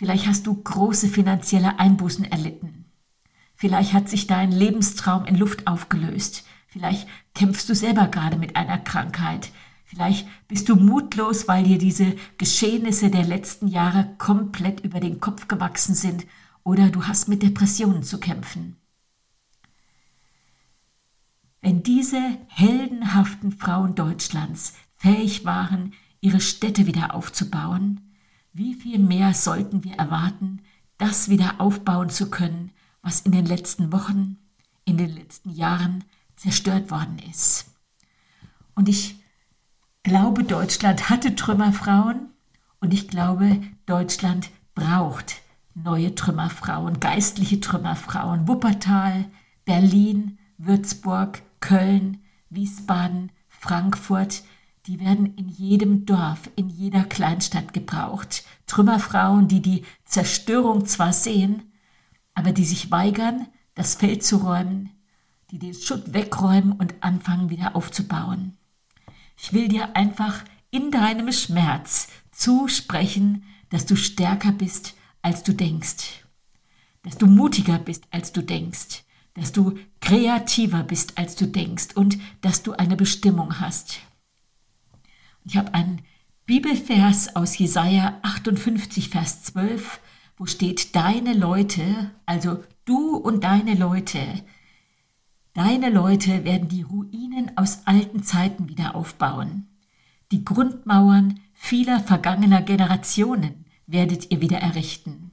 Vielleicht 0.00 0.26
hast 0.26 0.46
du 0.46 0.54
große 0.54 1.08
finanzielle 1.08 1.78
Einbußen 1.78 2.24
erlitten. 2.24 2.86
Vielleicht 3.54 3.92
hat 3.92 4.08
sich 4.08 4.26
dein 4.26 4.50
Lebenstraum 4.50 5.26
in 5.26 5.36
Luft 5.36 5.66
aufgelöst. 5.66 6.46
Vielleicht 6.68 7.06
kämpfst 7.34 7.68
du 7.68 7.74
selber 7.74 8.08
gerade 8.08 8.38
mit 8.38 8.56
einer 8.56 8.78
Krankheit. 8.78 9.50
Vielleicht 9.84 10.26
bist 10.48 10.70
du 10.70 10.76
mutlos, 10.76 11.48
weil 11.48 11.64
dir 11.64 11.76
diese 11.76 12.16
Geschehnisse 12.38 13.10
der 13.10 13.26
letzten 13.26 13.68
Jahre 13.68 14.14
komplett 14.16 14.80
über 14.80 15.00
den 15.00 15.20
Kopf 15.20 15.48
gewachsen 15.48 15.94
sind 15.94 16.26
oder 16.64 16.88
du 16.88 17.06
hast 17.06 17.28
mit 17.28 17.42
Depressionen 17.42 18.02
zu 18.02 18.18
kämpfen. 18.18 18.76
Wenn 21.60 21.82
diese 21.82 22.38
heldenhaften 22.48 23.52
Frauen 23.52 23.96
Deutschlands 23.96 24.72
fähig 24.96 25.44
waren, 25.44 25.92
ihre 26.22 26.40
Städte 26.40 26.86
wieder 26.86 27.14
aufzubauen, 27.14 28.09
wie 28.52 28.74
viel 28.74 28.98
mehr 28.98 29.34
sollten 29.34 29.84
wir 29.84 29.94
erwarten, 29.94 30.62
das 30.98 31.28
wieder 31.28 31.60
aufbauen 31.60 32.10
zu 32.10 32.30
können, 32.30 32.72
was 33.02 33.20
in 33.20 33.32
den 33.32 33.46
letzten 33.46 33.92
Wochen, 33.92 34.36
in 34.84 34.98
den 34.98 35.14
letzten 35.14 35.50
Jahren 35.50 36.04
zerstört 36.36 36.90
worden 36.90 37.18
ist. 37.30 37.66
Und 38.74 38.88
ich 38.88 39.16
glaube, 40.02 40.44
Deutschland 40.44 41.10
hatte 41.10 41.34
Trümmerfrauen 41.34 42.30
und 42.80 42.94
ich 42.94 43.08
glaube, 43.08 43.60
Deutschland 43.86 44.50
braucht 44.74 45.36
neue 45.74 46.14
Trümmerfrauen, 46.14 47.00
geistliche 47.00 47.60
Trümmerfrauen. 47.60 48.48
Wuppertal, 48.48 49.26
Berlin, 49.64 50.38
Würzburg, 50.58 51.42
Köln, 51.60 52.22
Wiesbaden, 52.48 53.32
Frankfurt, 53.48 54.42
die 54.86 55.00
werden 55.00 55.34
in 55.36 55.48
jedem 55.48 56.06
Dorf, 56.06 56.50
in 56.56 56.68
jeder 56.68 57.04
Kleinstadt 57.04 57.72
gebraucht. 57.72 58.44
Trümmerfrauen, 58.66 59.48
die 59.48 59.60
die 59.60 59.84
Zerstörung 60.04 60.86
zwar 60.86 61.12
sehen, 61.12 61.72
aber 62.34 62.52
die 62.52 62.64
sich 62.64 62.90
weigern, 62.90 63.46
das 63.74 63.94
Feld 63.94 64.24
zu 64.24 64.38
räumen, 64.38 64.90
die 65.50 65.58
den 65.58 65.74
Schutt 65.74 66.14
wegräumen 66.14 66.72
und 66.72 66.94
anfangen 67.00 67.50
wieder 67.50 67.76
aufzubauen. 67.76 68.56
Ich 69.36 69.52
will 69.52 69.68
dir 69.68 69.96
einfach 69.96 70.44
in 70.70 70.90
deinem 70.90 71.32
Schmerz 71.32 72.08
zusprechen, 72.30 73.44
dass 73.70 73.86
du 73.86 73.96
stärker 73.96 74.52
bist, 74.52 74.94
als 75.22 75.42
du 75.42 75.52
denkst, 75.52 76.24
dass 77.02 77.18
du 77.18 77.26
mutiger 77.26 77.78
bist, 77.78 78.04
als 78.10 78.32
du 78.32 78.42
denkst, 78.42 79.04
dass 79.34 79.52
du 79.52 79.78
kreativer 80.00 80.82
bist, 80.82 81.18
als 81.18 81.36
du 81.36 81.46
denkst 81.46 81.88
und 81.94 82.18
dass 82.40 82.62
du 82.62 82.72
eine 82.72 82.96
Bestimmung 82.96 83.60
hast. 83.60 84.00
Ich 85.44 85.56
habe 85.56 85.74
einen 85.74 86.02
Bibelvers 86.46 87.36
aus 87.36 87.56
Jesaja 87.56 88.18
58, 88.22 89.08
Vers 89.08 89.42
12, 89.44 90.00
wo 90.36 90.46
steht: 90.46 90.94
Deine 90.94 91.34
Leute, 91.34 92.10
also 92.26 92.62
du 92.84 93.16
und 93.16 93.44
deine 93.44 93.74
Leute, 93.74 94.20
Deine 95.52 95.90
Leute 95.90 96.44
werden 96.44 96.68
die 96.68 96.82
Ruinen 96.82 97.56
aus 97.56 97.86
alten 97.86 98.22
Zeiten 98.22 98.68
wieder 98.68 98.94
aufbauen. 98.94 99.66
Die 100.30 100.44
Grundmauern 100.44 101.40
vieler 101.54 101.98
vergangener 102.00 102.62
Generationen 102.62 103.64
werdet 103.86 104.30
ihr 104.30 104.40
wieder 104.40 104.58
errichten. 104.58 105.32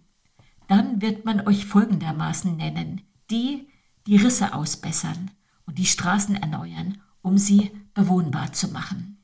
Dann 0.67 1.01
wird 1.01 1.23
man 1.23 1.47
euch 1.47 1.65
folgendermaßen 1.65 2.57
nennen, 2.57 3.01
die, 3.29 3.67
die 4.07 4.17
Risse 4.17 4.55
ausbessern 4.55 5.29
und 5.65 5.77
die 5.77 5.85
Straßen 5.85 6.35
erneuern, 6.35 6.97
um 7.21 7.37
sie 7.37 7.71
bewohnbar 7.93 8.53
zu 8.53 8.69
machen. 8.69 9.16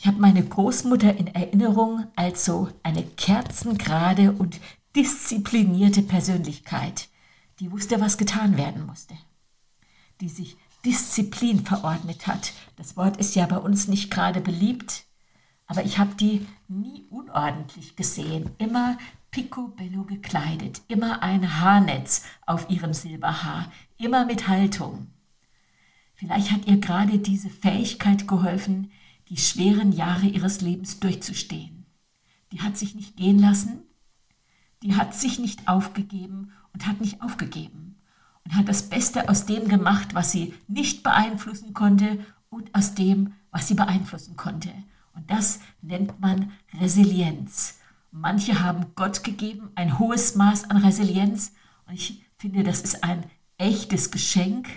Ich 0.00 0.06
habe 0.06 0.20
meine 0.20 0.44
Großmutter 0.44 1.16
in 1.16 1.26
Erinnerung 1.26 2.06
als 2.14 2.44
so 2.44 2.68
eine 2.84 3.02
kerzengerade 3.02 4.30
und 4.30 4.60
disziplinierte 4.94 6.02
Persönlichkeit, 6.02 7.08
die 7.58 7.72
wusste, 7.72 8.00
was 8.00 8.16
getan 8.16 8.56
werden 8.56 8.86
musste, 8.86 9.14
die 10.20 10.28
sich 10.28 10.56
Disziplin 10.84 11.66
verordnet 11.66 12.28
hat. 12.28 12.52
Das 12.76 12.96
Wort 12.96 13.16
ist 13.16 13.34
ja 13.34 13.46
bei 13.46 13.58
uns 13.58 13.88
nicht 13.88 14.08
gerade 14.08 14.40
beliebt, 14.40 15.02
aber 15.66 15.84
ich 15.84 15.98
habe 15.98 16.14
die 16.14 16.46
nie 16.68 17.08
unordentlich 17.10 17.96
gesehen, 17.96 18.50
immer 18.58 18.98
picobello 19.32 20.04
gekleidet, 20.04 20.80
immer 20.86 21.24
ein 21.24 21.60
Haarnetz 21.60 22.22
auf 22.46 22.70
ihrem 22.70 22.94
Silberhaar, 22.94 23.72
immer 23.96 24.26
mit 24.26 24.46
Haltung. 24.46 25.08
Vielleicht 26.14 26.52
hat 26.52 26.68
ihr 26.68 26.78
gerade 26.78 27.18
diese 27.18 27.50
Fähigkeit 27.50 28.28
geholfen, 28.28 28.92
die 29.28 29.36
schweren 29.36 29.92
Jahre 29.92 30.26
ihres 30.26 30.60
Lebens 30.60 31.00
durchzustehen. 31.00 31.86
Die 32.52 32.60
hat 32.60 32.76
sich 32.76 32.94
nicht 32.94 33.16
gehen 33.16 33.38
lassen, 33.38 33.82
die 34.82 34.96
hat 34.96 35.14
sich 35.14 35.38
nicht 35.38 35.68
aufgegeben 35.68 36.52
und 36.72 36.86
hat 36.86 37.00
nicht 37.00 37.20
aufgegeben 37.20 37.96
und 38.44 38.54
hat 38.54 38.68
das 38.68 38.88
Beste 38.88 39.28
aus 39.28 39.46
dem 39.46 39.68
gemacht, 39.68 40.14
was 40.14 40.32
sie 40.32 40.54
nicht 40.66 41.02
beeinflussen 41.02 41.74
konnte 41.74 42.24
und 42.48 42.74
aus 42.74 42.94
dem, 42.94 43.34
was 43.50 43.68
sie 43.68 43.74
beeinflussen 43.74 44.36
konnte. 44.36 44.72
Und 45.14 45.30
das 45.30 45.60
nennt 45.82 46.20
man 46.20 46.52
Resilienz. 46.80 47.78
Manche 48.10 48.62
haben 48.62 48.86
Gott 48.94 49.24
gegeben 49.24 49.68
ein 49.74 49.98
hohes 49.98 50.34
Maß 50.34 50.70
an 50.70 50.78
Resilienz 50.78 51.52
und 51.86 51.94
ich 51.94 52.24
finde, 52.38 52.62
das 52.62 52.80
ist 52.80 53.04
ein 53.04 53.24
echtes 53.58 54.10
Geschenk. 54.10 54.68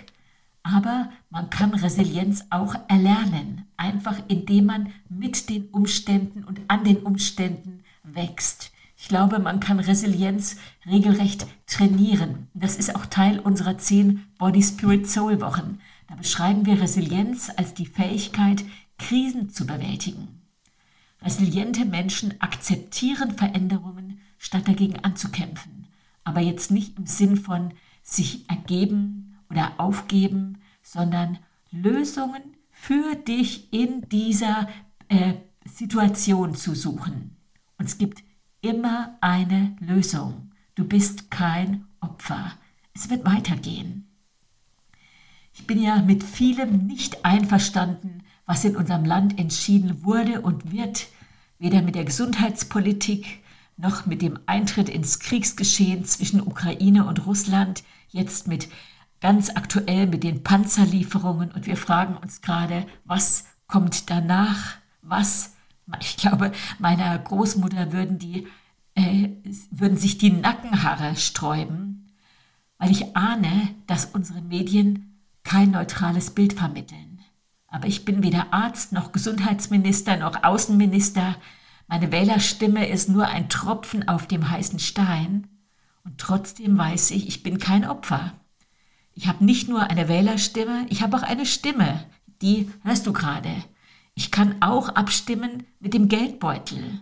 Aber 0.62 1.10
man 1.30 1.50
kann 1.50 1.74
Resilienz 1.74 2.44
auch 2.50 2.74
erlernen, 2.88 3.66
einfach 3.76 4.20
indem 4.28 4.66
man 4.66 4.92
mit 5.08 5.48
den 5.48 5.68
Umständen 5.70 6.44
und 6.44 6.60
an 6.68 6.84
den 6.84 6.98
Umständen 6.98 7.82
wächst. 8.04 8.72
Ich 8.96 9.08
glaube, 9.08 9.40
man 9.40 9.58
kann 9.58 9.80
Resilienz 9.80 10.56
regelrecht 10.86 11.46
trainieren. 11.66 12.46
Das 12.54 12.76
ist 12.76 12.94
auch 12.94 13.06
Teil 13.06 13.40
unserer 13.40 13.76
zehn 13.76 14.24
Body, 14.38 14.62
Spirit, 14.62 15.08
Soul 15.10 15.40
Wochen. 15.40 15.80
Da 16.08 16.14
beschreiben 16.14 16.66
wir 16.66 16.80
Resilienz 16.80 17.50
als 17.56 17.74
die 17.74 17.86
Fähigkeit, 17.86 18.64
Krisen 18.98 19.50
zu 19.50 19.66
bewältigen. 19.66 20.28
Resiliente 21.20 21.84
Menschen 21.84 22.40
akzeptieren 22.40 23.32
Veränderungen, 23.32 24.20
statt 24.38 24.68
dagegen 24.68 25.00
anzukämpfen. 25.00 25.88
Aber 26.22 26.40
jetzt 26.40 26.70
nicht 26.70 26.96
im 26.96 27.06
Sinn 27.06 27.36
von 27.36 27.72
sich 28.04 28.48
ergeben 28.48 29.31
oder 29.52 29.74
aufgeben, 29.78 30.58
sondern 30.82 31.38
Lösungen 31.70 32.42
für 32.70 33.14
dich 33.14 33.72
in 33.72 34.08
dieser 34.08 34.68
äh, 35.08 35.34
Situation 35.64 36.54
zu 36.54 36.74
suchen. 36.74 37.36
Und 37.78 37.86
es 37.86 37.98
gibt 37.98 38.24
immer 38.60 39.16
eine 39.20 39.76
Lösung. 39.80 40.50
Du 40.74 40.84
bist 40.84 41.30
kein 41.30 41.86
Opfer. 42.00 42.52
Es 42.94 43.10
wird 43.10 43.24
weitergehen. 43.24 44.08
Ich 45.54 45.66
bin 45.66 45.80
ja 45.82 46.00
mit 46.00 46.24
vielem 46.24 46.86
nicht 46.86 47.24
einverstanden, 47.24 48.22
was 48.46 48.64
in 48.64 48.74
unserem 48.74 49.04
Land 49.04 49.38
entschieden 49.38 50.02
wurde 50.02 50.40
und 50.40 50.72
wird, 50.72 51.08
weder 51.58 51.82
mit 51.82 51.94
der 51.94 52.04
Gesundheitspolitik 52.04 53.42
noch 53.76 54.06
mit 54.06 54.22
dem 54.22 54.38
Eintritt 54.46 54.88
ins 54.88 55.18
Kriegsgeschehen 55.18 56.04
zwischen 56.04 56.40
Ukraine 56.40 57.06
und 57.06 57.26
Russland, 57.26 57.84
jetzt 58.08 58.46
mit 58.46 58.68
ganz 59.22 59.50
aktuell 59.50 60.08
mit 60.08 60.24
den 60.24 60.42
Panzerlieferungen 60.42 61.52
und 61.52 61.66
wir 61.66 61.76
fragen 61.76 62.16
uns 62.16 62.42
gerade, 62.42 62.86
was 63.04 63.44
kommt 63.68 64.10
danach? 64.10 64.74
Was 65.00 65.54
ich 66.00 66.16
glaube, 66.16 66.52
meiner 66.78 67.18
Großmutter 67.18 67.92
würden, 67.92 68.18
die, 68.18 68.46
äh, 68.94 69.30
würden 69.70 69.96
sich 69.96 70.18
die 70.18 70.30
Nackenhaare 70.30 71.16
sträuben, 71.16 72.12
weil 72.78 72.90
ich 72.90 73.16
ahne, 73.16 73.74
dass 73.86 74.06
unsere 74.06 74.42
Medien 74.42 75.20
kein 75.44 75.70
neutrales 75.70 76.30
Bild 76.30 76.52
vermitteln. 76.52 77.20
Aber 77.68 77.86
ich 77.86 78.04
bin 78.04 78.22
weder 78.22 78.52
Arzt 78.52 78.92
noch 78.92 79.12
Gesundheitsminister 79.12 80.16
noch 80.16 80.42
Außenminister. 80.42 81.36
Meine 81.86 82.12
Wählerstimme 82.12 82.88
ist 82.88 83.08
nur 83.08 83.26
ein 83.26 83.48
Tropfen 83.48 84.08
auf 84.08 84.26
dem 84.26 84.50
heißen 84.50 84.78
Stein. 84.78 85.48
Und 86.04 86.18
trotzdem 86.18 86.76
weiß 86.76 87.12
ich, 87.12 87.28
ich 87.28 87.42
bin 87.42 87.58
kein 87.58 87.88
Opfer. 87.88 88.34
Ich 89.14 89.28
habe 89.28 89.44
nicht 89.44 89.68
nur 89.68 89.82
eine 89.82 90.08
Wählerstimme, 90.08 90.86
ich 90.88 91.02
habe 91.02 91.16
auch 91.16 91.22
eine 91.22 91.46
Stimme. 91.46 92.04
Die 92.40 92.70
hörst 92.82 93.06
du 93.06 93.12
gerade. 93.12 93.50
Ich 94.14 94.30
kann 94.30 94.56
auch 94.60 94.88
abstimmen 94.90 95.64
mit 95.80 95.94
dem 95.94 96.08
Geldbeutel, 96.08 97.00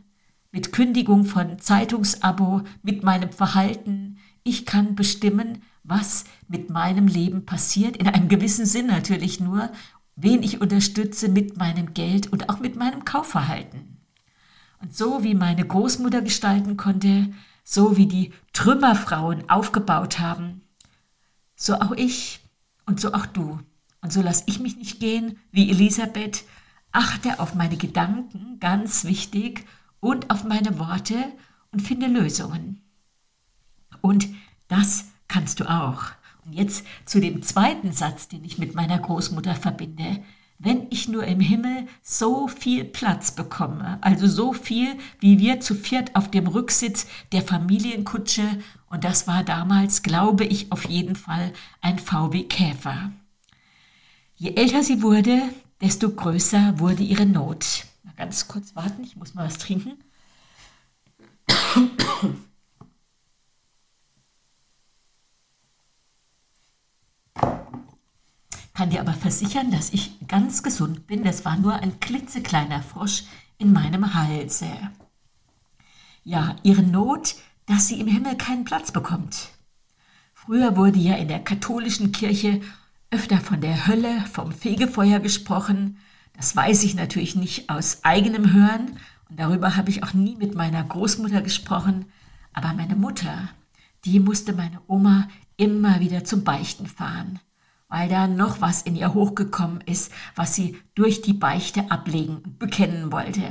mit 0.52 0.72
Kündigung 0.72 1.24
von 1.24 1.58
Zeitungsabo, 1.58 2.62
mit 2.82 3.02
meinem 3.02 3.32
Verhalten. 3.32 4.18
Ich 4.42 4.66
kann 4.66 4.94
bestimmen, 4.94 5.62
was 5.82 6.24
mit 6.46 6.70
meinem 6.70 7.06
Leben 7.06 7.46
passiert, 7.46 7.96
in 7.96 8.08
einem 8.08 8.28
gewissen 8.28 8.66
Sinn 8.66 8.86
natürlich 8.86 9.40
nur, 9.40 9.70
wen 10.16 10.42
ich 10.42 10.60
unterstütze 10.60 11.28
mit 11.28 11.56
meinem 11.56 11.94
Geld 11.94 12.32
und 12.32 12.48
auch 12.48 12.60
mit 12.60 12.76
meinem 12.76 13.04
Kaufverhalten. 13.04 13.98
Und 14.80 14.94
so 14.94 15.22
wie 15.22 15.34
meine 15.34 15.66
Großmutter 15.66 16.22
gestalten 16.22 16.76
konnte, 16.76 17.32
so 17.64 17.96
wie 17.96 18.06
die 18.06 18.32
Trümmerfrauen 18.52 19.48
aufgebaut 19.48 20.18
haben, 20.18 20.62
so 21.60 21.74
auch 21.74 21.92
ich 21.92 22.40
und 22.86 23.00
so 23.00 23.12
auch 23.12 23.26
du. 23.26 23.60
Und 24.00 24.12
so 24.12 24.22
lass 24.22 24.44
ich 24.46 24.58
mich 24.60 24.76
nicht 24.78 24.98
gehen 24.98 25.38
wie 25.52 25.70
Elisabeth, 25.70 26.44
achte 26.90 27.38
auf 27.38 27.54
meine 27.54 27.76
Gedanken, 27.76 28.58
ganz 28.58 29.04
wichtig, 29.04 29.66
und 30.00 30.30
auf 30.30 30.44
meine 30.44 30.78
Worte 30.78 31.16
und 31.70 31.80
finde 31.80 32.06
Lösungen. 32.06 32.80
Und 34.00 34.26
das 34.68 35.04
kannst 35.28 35.60
du 35.60 35.70
auch. 35.70 36.04
Und 36.46 36.54
jetzt 36.54 36.86
zu 37.04 37.20
dem 37.20 37.42
zweiten 37.42 37.92
Satz, 37.92 38.28
den 38.28 38.42
ich 38.44 38.56
mit 38.56 38.74
meiner 38.74 38.98
Großmutter 38.98 39.54
verbinde. 39.54 40.24
Wenn 40.62 40.88
ich 40.90 41.08
nur 41.08 41.24
im 41.24 41.40
Himmel 41.40 41.86
so 42.02 42.46
viel 42.46 42.84
Platz 42.84 43.30
bekomme, 43.30 43.96
also 44.02 44.26
so 44.26 44.52
viel, 44.52 44.94
wie 45.18 45.38
wir 45.38 45.60
zu 45.60 45.74
viert 45.74 46.14
auf 46.14 46.30
dem 46.30 46.46
Rücksitz 46.46 47.06
der 47.32 47.40
Familienkutsche, 47.40 48.42
und 48.90 49.04
das 49.04 49.26
war 49.26 49.42
damals, 49.42 50.02
glaube 50.02 50.44
ich, 50.44 50.70
auf 50.70 50.84
jeden 50.84 51.16
Fall 51.16 51.54
ein 51.80 51.98
VW 51.98 52.42
Käfer. 52.42 53.10
Je 54.36 54.54
älter 54.54 54.82
sie 54.82 55.00
wurde, 55.00 55.40
desto 55.80 56.10
größer 56.10 56.78
wurde 56.78 57.04
ihre 57.04 57.24
Not. 57.24 57.86
Mal 58.02 58.12
ganz 58.16 58.46
kurz 58.46 58.76
warten, 58.76 59.02
ich 59.02 59.16
muss 59.16 59.32
mal 59.32 59.46
was 59.46 59.56
trinken. 59.56 59.96
Kann 68.80 68.88
dir 68.88 69.00
aber 69.00 69.12
versichern, 69.12 69.70
dass 69.70 69.92
ich 69.92 70.26
ganz 70.26 70.62
gesund 70.62 71.06
bin. 71.06 71.22
Das 71.22 71.44
war 71.44 71.58
nur 71.58 71.74
ein 71.74 72.00
klitzekleiner 72.00 72.82
Frosch 72.82 73.24
in 73.58 73.74
meinem 73.74 74.14
Halse. 74.14 74.70
Ja, 76.24 76.56
ihre 76.62 76.82
Not, 76.82 77.34
dass 77.66 77.88
sie 77.88 78.00
im 78.00 78.06
Himmel 78.06 78.38
keinen 78.38 78.64
Platz 78.64 78.90
bekommt. 78.90 79.50
Früher 80.32 80.78
wurde 80.78 80.98
ja 80.98 81.16
in 81.16 81.28
der 81.28 81.40
katholischen 81.40 82.10
Kirche 82.12 82.62
öfter 83.10 83.36
von 83.36 83.60
der 83.60 83.86
Hölle, 83.86 84.24
vom 84.32 84.50
Fegefeuer 84.50 85.20
gesprochen. 85.20 85.98
Das 86.32 86.56
weiß 86.56 86.82
ich 86.84 86.94
natürlich 86.94 87.36
nicht 87.36 87.68
aus 87.68 88.02
eigenem 88.02 88.50
Hören 88.54 88.98
und 89.28 89.38
darüber 89.38 89.76
habe 89.76 89.90
ich 89.90 90.04
auch 90.04 90.14
nie 90.14 90.36
mit 90.36 90.54
meiner 90.54 90.82
Großmutter 90.82 91.42
gesprochen. 91.42 92.06
Aber 92.54 92.72
meine 92.72 92.96
Mutter, 92.96 93.50
die 94.06 94.20
musste 94.20 94.54
meine 94.54 94.80
Oma 94.86 95.28
immer 95.58 96.00
wieder 96.00 96.24
zum 96.24 96.44
Beichten 96.44 96.86
fahren 96.86 97.40
weil 97.90 98.08
da 98.08 98.26
noch 98.26 98.62
was 98.62 98.80
in 98.80 98.96
ihr 98.96 99.12
hochgekommen 99.12 99.82
ist, 99.82 100.10
was 100.34 100.54
sie 100.54 100.78
durch 100.94 101.20
die 101.20 101.34
Beichte 101.34 101.90
ablegen 101.90 102.56
bekennen 102.58 103.12
wollte. 103.12 103.42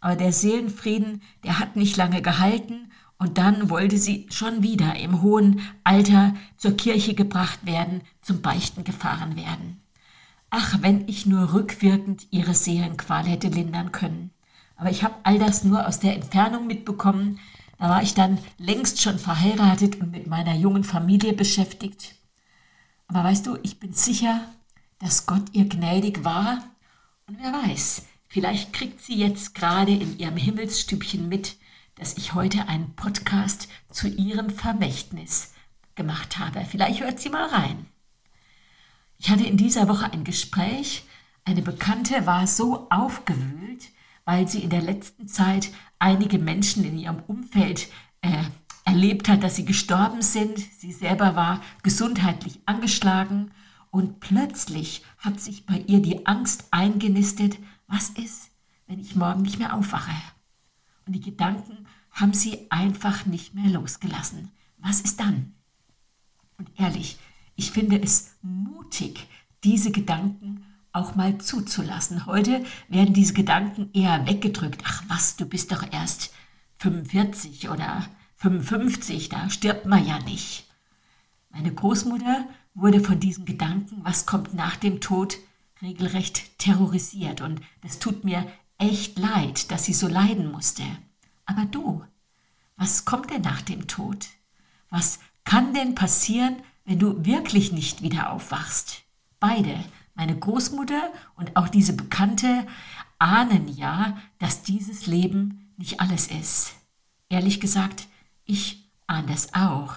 Aber 0.00 0.16
der 0.16 0.32
Seelenfrieden, 0.32 1.22
der 1.44 1.58
hat 1.58 1.76
nicht 1.76 1.96
lange 1.96 2.20
gehalten 2.20 2.90
und 3.18 3.38
dann 3.38 3.70
wollte 3.70 3.96
sie 3.96 4.26
schon 4.30 4.62
wieder 4.62 4.96
im 4.96 5.22
hohen 5.22 5.60
Alter 5.84 6.34
zur 6.58 6.76
Kirche 6.76 7.14
gebracht 7.14 7.60
werden, 7.64 8.02
zum 8.20 8.42
Beichten 8.42 8.84
gefahren 8.84 9.36
werden. 9.36 9.80
Ach, 10.50 10.76
wenn 10.82 11.08
ich 11.08 11.24
nur 11.24 11.54
rückwirkend 11.54 12.26
ihre 12.30 12.54
Seelenqual 12.54 13.24
hätte 13.24 13.48
lindern 13.48 13.92
können. 13.92 14.30
Aber 14.76 14.90
ich 14.90 15.04
habe 15.04 15.14
all 15.22 15.38
das 15.38 15.64
nur 15.64 15.86
aus 15.86 16.00
der 16.00 16.14
Entfernung 16.14 16.66
mitbekommen. 16.66 17.38
Da 17.78 17.88
war 17.88 18.02
ich 18.02 18.14
dann 18.14 18.38
längst 18.58 19.00
schon 19.00 19.18
verheiratet 19.18 20.00
und 20.00 20.10
mit 20.10 20.26
meiner 20.26 20.54
jungen 20.54 20.84
Familie 20.84 21.32
beschäftigt. 21.32 22.16
Aber 23.14 23.28
weißt 23.28 23.46
du, 23.46 23.56
ich 23.62 23.78
bin 23.78 23.92
sicher, 23.92 24.44
dass 24.98 25.26
Gott 25.26 25.44
ihr 25.52 25.68
gnädig 25.68 26.24
war. 26.24 26.64
Und 27.28 27.38
wer 27.40 27.52
weiß, 27.52 28.06
vielleicht 28.26 28.72
kriegt 28.72 29.00
sie 29.00 29.14
jetzt 29.14 29.54
gerade 29.54 29.92
in 29.92 30.18
ihrem 30.18 30.36
Himmelsstübchen 30.36 31.28
mit, 31.28 31.56
dass 31.94 32.18
ich 32.18 32.34
heute 32.34 32.66
einen 32.66 32.96
Podcast 32.96 33.68
zu 33.88 34.08
ihrem 34.08 34.50
Vermächtnis 34.50 35.52
gemacht 35.94 36.40
habe. 36.40 36.64
Vielleicht 36.68 37.02
hört 37.02 37.20
sie 37.20 37.28
mal 37.28 37.48
rein. 37.50 37.86
Ich 39.18 39.30
hatte 39.30 39.44
in 39.44 39.56
dieser 39.58 39.86
Woche 39.86 40.12
ein 40.12 40.24
Gespräch. 40.24 41.04
Eine 41.44 41.62
Bekannte 41.62 42.26
war 42.26 42.48
so 42.48 42.88
aufgewühlt, 42.90 43.90
weil 44.24 44.48
sie 44.48 44.58
in 44.58 44.70
der 44.70 44.82
letzten 44.82 45.28
Zeit 45.28 45.70
einige 46.00 46.40
Menschen 46.40 46.84
in 46.84 46.98
ihrem 46.98 47.22
Umfeld 47.28 47.86
äh, 48.22 48.42
erlebt 48.84 49.28
hat, 49.28 49.42
dass 49.42 49.56
sie 49.56 49.64
gestorben 49.64 50.22
sind. 50.22 50.58
Sie 50.58 50.92
selber 50.92 51.36
war 51.36 51.62
gesundheitlich 51.82 52.60
angeschlagen 52.66 53.50
und 53.90 54.20
plötzlich 54.20 55.02
hat 55.18 55.40
sich 55.40 55.66
bei 55.66 55.78
ihr 55.86 56.00
die 56.00 56.26
Angst 56.26 56.64
eingenistet, 56.70 57.58
was 57.86 58.10
ist, 58.10 58.50
wenn 58.86 58.98
ich 58.98 59.14
morgen 59.14 59.42
nicht 59.42 59.58
mehr 59.58 59.74
aufwache? 59.74 60.12
Und 61.06 61.14
die 61.14 61.20
Gedanken 61.20 61.86
haben 62.10 62.34
sie 62.34 62.70
einfach 62.70 63.26
nicht 63.26 63.54
mehr 63.54 63.70
losgelassen. 63.70 64.50
Was 64.78 65.00
ist 65.00 65.20
dann? 65.20 65.54
Und 66.58 66.70
ehrlich, 66.76 67.18
ich 67.56 67.70
finde 67.70 68.00
es 68.00 68.36
mutig, 68.42 69.26
diese 69.64 69.90
Gedanken 69.90 70.64
auch 70.92 71.14
mal 71.14 71.38
zuzulassen. 71.38 72.26
Heute 72.26 72.64
werden 72.88 73.14
diese 73.14 73.34
Gedanken 73.34 73.90
eher 73.92 74.26
weggedrückt. 74.26 74.82
Ach 74.86 75.02
was, 75.08 75.36
du 75.36 75.46
bist 75.46 75.72
doch 75.72 75.84
erst 75.92 76.32
45 76.78 77.68
oder 77.68 78.06
55, 78.36 79.28
da 79.28 79.48
stirbt 79.50 79.86
man 79.86 80.06
ja 80.06 80.18
nicht. 80.20 80.66
Meine 81.50 81.72
Großmutter 81.72 82.48
wurde 82.74 83.00
von 83.00 83.20
diesem 83.20 83.44
Gedanken, 83.44 84.00
was 84.02 84.26
kommt 84.26 84.54
nach 84.54 84.76
dem 84.76 85.00
Tod, 85.00 85.38
regelrecht 85.82 86.58
terrorisiert 86.58 87.40
und 87.40 87.60
es 87.82 87.98
tut 87.98 88.24
mir 88.24 88.46
echt 88.78 89.18
leid, 89.18 89.70
dass 89.70 89.84
sie 89.84 89.94
so 89.94 90.08
leiden 90.08 90.50
musste. 90.50 90.82
Aber 91.46 91.64
du, 91.66 92.04
was 92.76 93.04
kommt 93.04 93.30
denn 93.30 93.42
nach 93.42 93.62
dem 93.62 93.86
Tod? 93.86 94.28
Was 94.90 95.20
kann 95.44 95.74
denn 95.74 95.94
passieren, 95.94 96.56
wenn 96.84 96.98
du 96.98 97.24
wirklich 97.24 97.72
nicht 97.72 98.02
wieder 98.02 98.30
aufwachst? 98.32 99.02
Beide, 99.40 99.78
meine 100.14 100.36
Großmutter 100.36 101.12
und 101.36 101.56
auch 101.56 101.68
diese 101.68 101.92
Bekannte, 101.92 102.66
ahnen 103.18 103.68
ja, 103.68 104.18
dass 104.38 104.62
dieses 104.62 105.06
Leben 105.06 105.72
nicht 105.76 106.00
alles 106.00 106.28
ist. 106.28 106.74
Ehrlich 107.28 107.60
gesagt, 107.60 108.08
ich 108.46 108.84
ahne 109.06 109.28
das 109.28 109.54
auch. 109.54 109.96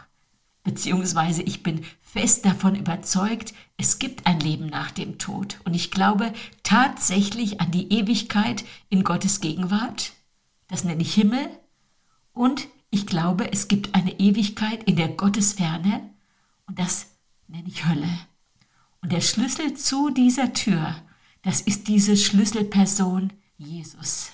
Beziehungsweise 0.64 1.44
ich 1.44 1.64
bin 1.64 1.86
fest 2.02 2.46
davon 2.46 2.76
überzeugt, 2.76 3.54
es 3.78 4.00
gibt 4.00 4.28
ein 4.28 4.40
Leben 4.40 4.68
nach 4.68 4.92
dem 4.92 5.18
Tod. 5.18 5.60
Und 5.64 5.76
ich 5.76 5.92
glaube 5.92 6.34
tatsächlich 6.64 7.62
an 7.62 7.72
die 7.72 7.92
Ewigkeit 7.94 8.66
in 8.90 9.04
Gottes 9.04 9.40
Gegenwart. 9.40 10.14
Das 10.68 10.84
nenne 10.84 11.02
ich 11.02 11.14
Himmel. 11.14 11.50
Und 12.34 12.68
ich 12.90 13.08
glaube, 13.08 13.52
es 13.52 13.68
gibt 13.68 13.96
eine 13.96 14.20
Ewigkeit 14.20 14.84
in 14.84 14.96
der 14.96 15.10
Gottesferne. 15.10 16.10
Und 16.66 16.80
das 16.80 17.08
nenne 17.48 17.68
ich 17.68 17.86
Hölle. 17.86 18.10
Und 19.02 19.12
der 19.12 19.22
Schlüssel 19.22 19.74
zu 19.76 20.10
dieser 20.10 20.54
Tür, 20.54 20.96
das 21.44 21.62
ist 21.62 21.88
diese 21.88 22.18
Schlüsselperson 22.18 23.32
Jesus. 23.58 24.32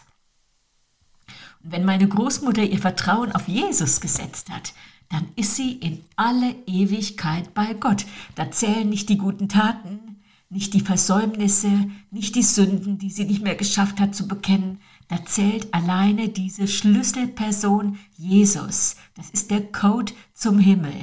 Wenn 1.63 1.85
meine 1.85 2.07
Großmutter 2.07 2.63
ihr 2.63 2.79
Vertrauen 2.79 3.31
auf 3.31 3.47
Jesus 3.47 4.01
gesetzt 4.01 4.49
hat, 4.49 4.73
dann 5.09 5.29
ist 5.37 5.55
sie 5.55 5.71
in 5.71 6.03
alle 6.17 6.55
Ewigkeit 6.67 7.53
bei 7.53 7.73
Gott. 7.73 8.05
Da 8.35 8.51
zählen 8.51 8.89
nicht 8.89 9.07
die 9.07 9.17
guten 9.17 9.47
Taten, 9.47 10.17
nicht 10.49 10.73
die 10.73 10.81
Versäumnisse, 10.81 11.71
nicht 12.11 12.35
die 12.35 12.43
Sünden, 12.43 12.97
die 12.97 13.09
sie 13.09 13.23
nicht 13.23 13.41
mehr 13.43 13.55
geschafft 13.55 14.01
hat 14.01 14.13
zu 14.13 14.27
bekennen. 14.27 14.81
Da 15.07 15.25
zählt 15.25 15.73
alleine 15.73 16.27
diese 16.27 16.67
Schlüsselperson 16.67 17.97
Jesus. 18.17 18.97
Das 19.15 19.29
ist 19.29 19.49
der 19.49 19.61
Code 19.71 20.11
zum 20.33 20.59
Himmel. 20.59 20.93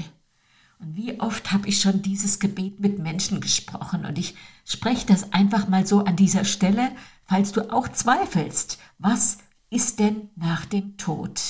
Und 0.78 0.94
wie 0.94 1.20
oft 1.20 1.52
habe 1.52 1.68
ich 1.68 1.80
schon 1.80 2.02
dieses 2.02 2.38
Gebet 2.38 2.80
mit 2.80 2.98
Menschen 2.98 3.40
gesprochen 3.40 4.04
und 4.04 4.18
ich 4.18 4.34
spreche 4.66 5.06
das 5.06 5.32
einfach 5.32 5.68
mal 5.68 5.86
so 5.86 6.04
an 6.04 6.16
dieser 6.16 6.44
Stelle, 6.44 6.90
falls 7.24 7.52
du 7.52 7.72
auch 7.72 7.88
zweifelst, 7.88 8.78
was 8.98 9.38
ist 9.70 10.00
denn 10.00 10.30
nach 10.34 10.66
dem 10.66 10.96
Tod? 10.96 11.40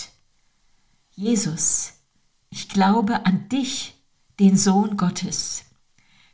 Jesus, 1.13 1.95
ich 2.51 2.69
glaube 2.69 3.25
an 3.25 3.49
dich, 3.49 3.95
den 4.39 4.57
Sohn 4.57 4.97
Gottes. 4.99 5.65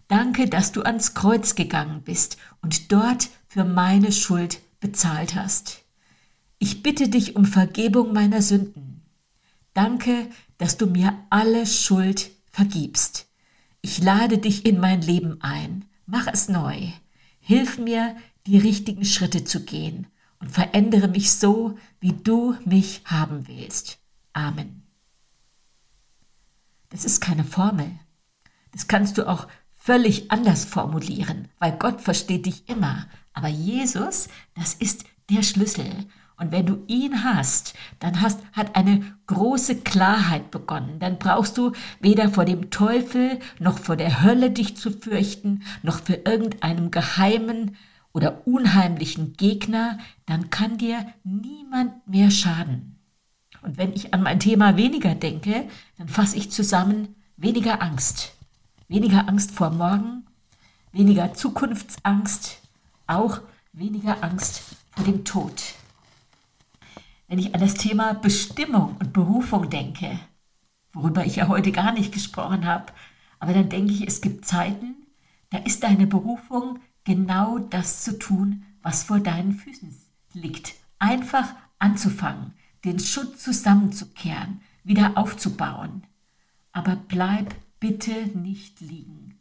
Danke, 0.09 0.49
dass 0.49 0.73
du 0.73 0.83
ans 0.83 1.15
Kreuz 1.15 1.55
gegangen 1.55 2.03
bist 2.03 2.39
und 2.61 2.93
dort 2.93 3.29
für 3.49 3.65
meine 3.65 4.13
Schuld 4.13 4.61
bezahlt 4.81 5.35
hast. 5.35 5.83
Ich 6.59 6.83
bitte 6.83 7.09
dich 7.09 7.37
um 7.37 7.45
Vergebung 7.45 8.13
meiner 8.13 8.43
Sünden. 8.43 9.03
Danke, 9.73 10.29
dass 10.59 10.77
du 10.77 10.87
mir 10.87 11.17
alle 11.31 11.67
Schuld 11.67 12.31
vergibst. 12.51 13.27
Ich 13.81 14.03
lade 14.03 14.39
dich 14.39 14.67
in 14.67 14.81
mein 14.81 15.03
Leben 15.03 15.41
ein. 15.43 15.85
Mach 16.07 16.27
es 16.27 16.49
neu. 16.49 16.89
Hilf 17.41 17.79
mir, 17.79 18.17
die 18.47 18.59
richtigen 18.59 19.05
Schritte 19.05 19.45
zu 19.45 19.65
gehen 19.65 20.07
und 20.41 20.51
verändere 20.51 21.09
mich 21.09 21.33
so, 21.33 21.79
wie 22.01 22.13
du 22.13 22.57
mich 22.65 23.03
haben 23.05 23.49
willst. 23.49 23.99
Amen. 24.33 24.83
Das 26.91 27.05
ist 27.05 27.21
keine 27.21 27.45
Formel. 27.45 27.91
Das 28.73 28.89
kannst 28.89 29.19
du 29.19 29.29
auch 29.29 29.49
völlig 29.77 30.31
anders 30.31 30.65
formulieren, 30.65 31.49
weil 31.59 31.73
Gott 31.73 32.01
versteht 32.01 32.47
dich 32.47 32.69
immer. 32.69 33.07
Aber 33.33 33.49
Jesus, 33.49 34.29
das 34.55 34.75
ist 34.75 35.05
der 35.31 35.43
Schlüssel. 35.43 36.07
Und 36.39 36.53
wenn 36.53 36.67
du 36.67 36.85
ihn 36.87 37.25
hast, 37.25 37.75
dann 37.99 38.21
hast, 38.21 38.41
hat 38.53 38.77
eine 38.77 39.17
große 39.27 39.77
Klarheit 39.77 40.51
begonnen. 40.51 40.99
Dann 40.99 41.19
brauchst 41.19 41.57
du 41.57 41.73
weder 42.01 42.29
vor 42.29 42.45
dem 42.45 42.71
Teufel 42.71 43.39
noch 43.59 43.79
vor 43.79 43.97
der 43.97 44.23
Hölle 44.23 44.51
dich 44.51 44.77
zu 44.77 44.91
fürchten, 44.91 45.63
noch 45.83 46.01
für 46.01 46.15
irgendeinem 46.15 46.91
geheimen 46.91 47.77
oder 48.17 48.47
unheimlichen 48.47 49.35
Gegner. 49.35 49.99
Dann 50.25 50.49
kann 50.49 50.79
dir 50.79 51.07
niemand 51.23 52.09
mehr 52.09 52.31
schaden. 52.31 52.99
Und 53.63 53.77
wenn 53.77 53.93
ich 53.93 54.15
an 54.15 54.23
mein 54.23 54.41
Thema 54.41 54.77
weniger 54.77 55.15
denke, 55.15 55.69
dann 55.99 56.09
fasse 56.09 56.37
ich 56.37 56.51
zusammen 56.51 57.15
weniger 57.37 57.83
Angst. 57.83 58.33
Weniger 58.89 59.29
Angst 59.29 59.51
vor 59.51 59.71
morgen, 59.71 60.25
weniger 60.93 61.35
Zukunftsangst, 61.35 62.59
auch 63.07 63.41
weniger 63.73 64.25
Angst 64.25 64.63
vor 64.95 65.05
dem 65.05 65.25
Tod 65.25 65.63
wenn 67.29 67.39
ich 67.39 67.55
an 67.55 67.61
das 67.61 67.75
Thema 67.75 68.15
Bestimmung 68.15 68.97
und 69.01 69.13
Berufung 69.13 69.69
denke, 69.69 70.19
worüber 70.93 71.25
ich 71.25 71.37
ja 71.37 71.49
heute 71.49 71.73
gar 71.73 71.93
nicht 71.93 72.13
gesprochen 72.13 72.67
habe, 72.67 72.93
aber 73.39 73.53
dann 73.53 73.69
denke 73.69 73.93
ich, 73.93 74.07
es 74.07 74.21
gibt 74.21 74.45
Zeiten, 74.45 74.95
da 75.51 75.59
ist 75.59 75.83
deine 75.83 76.07
Berufung 76.07 76.79
genau 77.07 77.59
das 77.59 78.03
zu 78.03 78.19
tun, 78.19 78.65
was 78.83 79.05
vor 79.05 79.21
deinen 79.21 79.53
Füßen 79.53 79.97
liegt. 80.35 80.75
Einfach 80.99 81.55
anzufangen, 81.79 82.53
den 82.85 82.99
Schutt 82.99 83.41
zusammenzukehren, 83.41 84.61
wieder 84.85 85.17
aufzubauen. 85.17 86.03
Aber 86.73 86.97
bleib 86.97 87.55
bitte 87.81 88.13
nicht 88.37 88.81
liegen. 88.81 89.39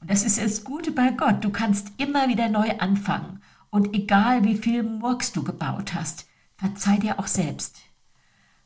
Und 0.00 0.10
das 0.10 0.24
ist 0.24 0.38
das 0.38 0.64
Gute 0.64 0.90
bei 0.90 1.10
Gott. 1.10 1.42
Du 1.42 1.50
kannst 1.50 1.92
immer 1.96 2.28
wieder 2.28 2.48
neu 2.48 2.76
anfangen. 2.78 3.40
Und 3.70 3.94
egal 3.94 4.44
wie 4.44 4.56
viel 4.56 4.82
Murks 4.82 5.32
du 5.32 5.42
gebaut 5.42 5.94
hast, 5.94 6.26
verzeih 6.56 6.98
dir 6.98 7.18
auch 7.18 7.26
selbst. 7.26 7.78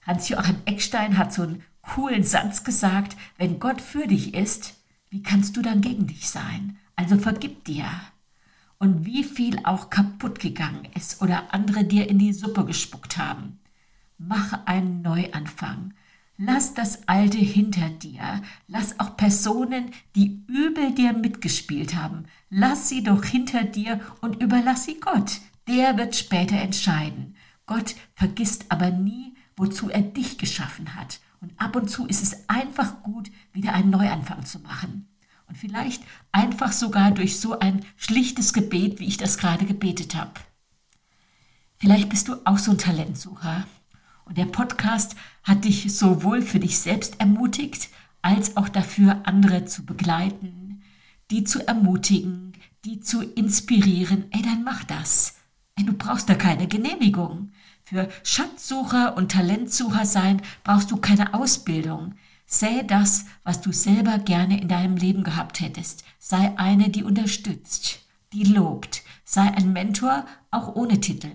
Hans-Joachim 0.02 0.56
Eckstein 0.64 1.18
hat 1.18 1.32
so 1.32 1.42
einen 1.42 1.62
coolen 1.82 2.24
Satz 2.24 2.64
gesagt, 2.64 3.16
wenn 3.36 3.60
Gott 3.60 3.80
für 3.80 4.06
dich 4.06 4.34
ist, 4.34 4.74
wie 5.10 5.22
kannst 5.22 5.56
du 5.56 5.62
dann 5.62 5.80
gegen 5.80 6.06
dich 6.06 6.28
sein? 6.28 6.78
Also 6.96 7.18
vergib 7.18 7.64
dir. 7.64 7.86
Und 8.82 9.04
wie 9.04 9.24
viel 9.24 9.60
auch 9.64 9.90
kaputt 9.90 10.40
gegangen 10.40 10.88
ist 10.96 11.20
oder 11.20 11.52
andere 11.52 11.84
dir 11.84 12.08
in 12.08 12.18
die 12.18 12.32
Suppe 12.32 12.64
gespuckt 12.64 13.18
haben. 13.18 13.58
Mach 14.16 14.64
einen 14.64 15.02
Neuanfang. 15.02 15.92
Lass 16.38 16.72
das 16.72 17.06
Alte 17.06 17.36
hinter 17.36 17.90
dir. 17.90 18.40
Lass 18.68 18.98
auch 18.98 19.18
Personen, 19.18 19.90
die 20.16 20.42
übel 20.46 20.94
dir 20.94 21.12
mitgespielt 21.12 21.94
haben, 21.94 22.24
lass 22.48 22.88
sie 22.88 23.02
doch 23.02 23.22
hinter 23.22 23.64
dir 23.64 24.00
und 24.22 24.42
überlass 24.42 24.86
sie 24.86 24.98
Gott. 24.98 25.42
Der 25.68 25.98
wird 25.98 26.16
später 26.16 26.56
entscheiden. 26.56 27.36
Gott 27.66 27.94
vergisst 28.14 28.64
aber 28.70 28.90
nie, 28.90 29.34
wozu 29.58 29.90
er 29.90 30.00
dich 30.00 30.38
geschaffen 30.38 30.94
hat. 30.96 31.20
Und 31.42 31.52
ab 31.60 31.76
und 31.76 31.90
zu 31.90 32.06
ist 32.06 32.22
es 32.22 32.48
einfach 32.48 33.02
gut, 33.02 33.30
wieder 33.52 33.74
einen 33.74 33.90
Neuanfang 33.90 34.46
zu 34.46 34.58
machen. 34.60 35.09
Und 35.50 35.56
vielleicht 35.56 36.04
einfach 36.30 36.70
sogar 36.70 37.10
durch 37.10 37.40
so 37.40 37.58
ein 37.58 37.84
schlichtes 37.96 38.52
Gebet, 38.52 39.00
wie 39.00 39.06
ich 39.06 39.16
das 39.16 39.36
gerade 39.36 39.66
gebetet 39.66 40.14
habe. 40.14 40.30
Vielleicht 41.78 42.08
bist 42.08 42.28
du 42.28 42.36
auch 42.44 42.58
so 42.58 42.70
ein 42.70 42.78
Talentsucher. 42.78 43.66
Und 44.26 44.38
der 44.38 44.44
Podcast 44.44 45.16
hat 45.42 45.64
dich 45.64 45.92
sowohl 45.92 46.40
für 46.40 46.60
dich 46.60 46.78
selbst 46.78 47.18
ermutigt, 47.18 47.88
als 48.22 48.56
auch 48.56 48.68
dafür, 48.68 49.22
andere 49.24 49.64
zu 49.64 49.84
begleiten, 49.84 50.84
die 51.32 51.42
zu 51.42 51.66
ermutigen, 51.66 52.52
die 52.84 53.00
zu 53.00 53.20
inspirieren. 53.20 54.26
Ey, 54.30 54.42
dann 54.42 54.62
mach 54.62 54.84
das. 54.84 55.34
Ey, 55.74 55.84
du 55.84 55.94
brauchst 55.94 56.28
da 56.28 56.36
keine 56.36 56.68
Genehmigung. 56.68 57.50
Für 57.82 58.08
Schatzsucher 58.22 59.16
und 59.16 59.32
Talentsucher 59.32 60.06
sein 60.06 60.42
brauchst 60.62 60.92
du 60.92 60.98
keine 60.98 61.34
Ausbildung. 61.34 62.14
Sähe 62.52 62.82
das, 62.82 63.26
was 63.44 63.60
du 63.60 63.72
selber 63.72 64.18
gerne 64.18 64.60
in 64.60 64.66
deinem 64.66 64.96
Leben 64.96 65.22
gehabt 65.22 65.60
hättest. 65.60 66.02
Sei 66.18 66.58
eine, 66.58 66.90
die 66.90 67.04
unterstützt, 67.04 68.00
die 68.32 68.42
lobt. 68.42 69.02
Sei 69.24 69.42
ein 69.42 69.72
Mentor, 69.72 70.26
auch 70.50 70.74
ohne 70.74 71.00
Titel. 71.00 71.30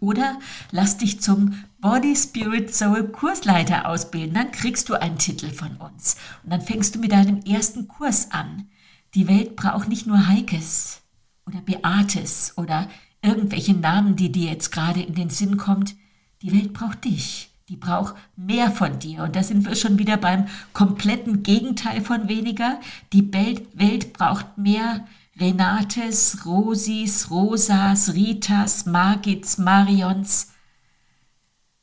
Oder 0.00 0.40
lass 0.72 0.98
dich 0.98 1.20
zum 1.20 1.62
Body 1.80 2.16
Spirit 2.16 2.74
Soul 2.74 3.12
Kursleiter 3.12 3.88
ausbilden. 3.88 4.34
Dann 4.34 4.50
kriegst 4.50 4.88
du 4.88 5.00
einen 5.00 5.18
Titel 5.18 5.50
von 5.50 5.76
uns. 5.76 6.16
Und 6.42 6.50
dann 6.50 6.62
fängst 6.62 6.96
du 6.96 6.98
mit 6.98 7.12
deinem 7.12 7.40
ersten 7.42 7.86
Kurs 7.86 8.32
an. 8.32 8.68
Die 9.14 9.28
Welt 9.28 9.54
braucht 9.54 9.88
nicht 9.88 10.08
nur 10.08 10.26
Heikes 10.26 11.02
oder 11.46 11.60
Beates 11.60 12.54
oder 12.56 12.88
irgendwelche 13.22 13.74
Namen, 13.74 14.16
die 14.16 14.32
dir 14.32 14.50
jetzt 14.50 14.72
gerade 14.72 15.00
in 15.00 15.14
den 15.14 15.30
Sinn 15.30 15.58
kommt. 15.58 15.94
Die 16.42 16.52
Welt 16.52 16.72
braucht 16.72 17.04
dich. 17.04 17.51
Die 17.72 17.78
braucht 17.78 18.16
mehr 18.36 18.70
von 18.70 18.98
dir. 18.98 19.22
Und 19.22 19.34
da 19.34 19.42
sind 19.42 19.64
wir 19.64 19.74
schon 19.76 19.98
wieder 19.98 20.18
beim 20.18 20.46
kompletten 20.74 21.42
Gegenteil 21.42 22.02
von 22.02 22.28
weniger. 22.28 22.78
Die 23.14 23.32
Welt 23.32 24.12
braucht 24.12 24.58
mehr 24.58 25.06
Renates, 25.40 26.44
Rosis, 26.44 27.30
Rosas, 27.30 28.12
Ritas, 28.12 28.84
Margits, 28.84 29.56
Marions. 29.56 30.52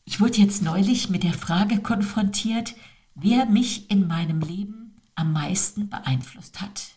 Ich 0.06 0.20
wurde 0.20 0.38
jetzt 0.38 0.62
neulich 0.62 1.10
mit 1.10 1.24
der 1.24 1.34
Frage 1.34 1.80
konfrontiert, 1.80 2.76
wer 3.16 3.48
mich 3.48 3.90
in 3.90 4.08
meinem 4.08 4.42
Leben 4.42 4.96
am 5.16 5.34
meisten 5.34 5.90
beeinflusst 5.90 6.62
hat. 6.62 6.90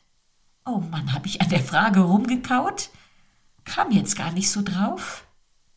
Oh 0.66 0.82
Mann, 0.90 1.14
habe 1.14 1.28
ich 1.28 1.40
an 1.40 1.48
der 1.48 1.62
Frage 1.62 2.00
rumgekaut? 2.00 2.90
kam 3.64 3.90
jetzt 3.90 4.18
gar 4.18 4.32
nicht 4.32 4.50
so 4.50 4.60
drauf. 4.60 5.24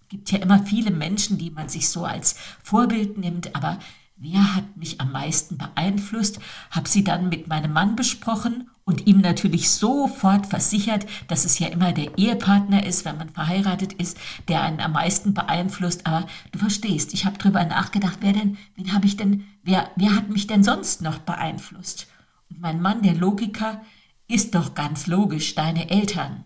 Gibt 0.10 0.32
ja 0.32 0.40
immer 0.40 0.64
viele 0.64 0.92
Menschen, 0.92 1.38
die 1.38 1.52
man 1.52 1.70
sich 1.70 1.90
so 1.90 2.06
als 2.06 2.36
Vorbild 2.64 3.18
nimmt, 3.18 3.56
aber 3.56 3.80
wer 4.18 4.56
hat 4.56 4.78
mich 4.78 5.02
am 5.02 5.12
meisten 5.12 5.58
beeinflusst? 5.58 6.40
Hab 6.72 6.88
sie 6.88 7.04
dann 7.04 7.30
mit 7.30 7.48
meinem 7.48 7.74
Mann 7.74 7.96
besprochen 7.96 8.70
und 8.86 9.08
ihm 9.08 9.20
natürlich 9.20 9.72
sofort 9.72 10.46
versichert, 10.46 11.08
dass 11.28 11.44
es 11.44 11.58
ja 11.58 11.68
immer 11.68 11.92
der 11.92 12.18
Ehepartner 12.18 12.86
ist, 12.86 13.04
wenn 13.04 13.18
man 13.18 13.30
verheiratet 13.30 13.94
ist, 13.94 14.18
der 14.48 14.62
einen 14.62 14.80
am 14.80 14.94
meisten 14.94 15.34
beeinflusst. 15.34 16.06
Aber 16.06 16.28
du 16.52 16.60
verstehst, 16.60 17.14
ich 17.14 17.26
habe 17.26 17.38
darüber 17.40 17.66
nachgedacht, 17.66 18.20
wer 18.22 18.34
denn, 18.34 18.58
wen 18.76 18.94
habe 18.94 19.08
ich 19.08 19.18
denn, 19.18 19.46
wer, 19.64 19.90
wer 19.96 20.16
hat 20.16 20.30
mich 20.30 20.46
denn 20.46 20.64
sonst 20.64 21.02
noch 21.02 21.18
beeinflusst? 21.18 22.08
Und 22.50 22.62
mein 22.62 22.82
Mann, 22.82 23.02
der 23.02 23.16
Logiker, 23.16 23.82
ist 24.28 24.54
doch 24.54 24.76
ganz 24.76 25.08
logisch, 25.08 25.56
deine 25.56 25.90
Eltern. 25.90 26.46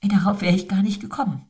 Ey, 0.00 0.08
darauf 0.08 0.40
wäre 0.42 0.54
ich 0.54 0.68
gar 0.68 0.82
nicht 0.82 1.00
gekommen. 1.00 1.46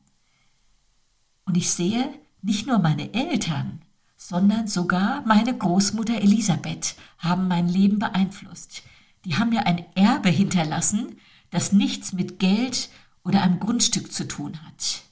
Und 1.45 1.57
ich 1.57 1.69
sehe, 1.71 2.13
nicht 2.41 2.67
nur 2.67 2.79
meine 2.79 3.13
Eltern, 3.13 3.81
sondern 4.17 4.67
sogar 4.67 5.21
meine 5.25 5.57
Großmutter 5.57 6.21
Elisabeth 6.21 6.95
haben 7.17 7.47
mein 7.47 7.67
Leben 7.67 7.99
beeinflusst. 7.99 8.83
Die 9.25 9.35
haben 9.35 9.49
mir 9.49 9.65
ein 9.65 9.85
Erbe 9.95 10.29
hinterlassen, 10.29 11.17
das 11.49 11.71
nichts 11.71 12.13
mit 12.13 12.39
Geld 12.39 12.89
oder 13.23 13.41
einem 13.41 13.59
Grundstück 13.59 14.11
zu 14.11 14.27
tun 14.27 14.61
hat. 14.65 15.03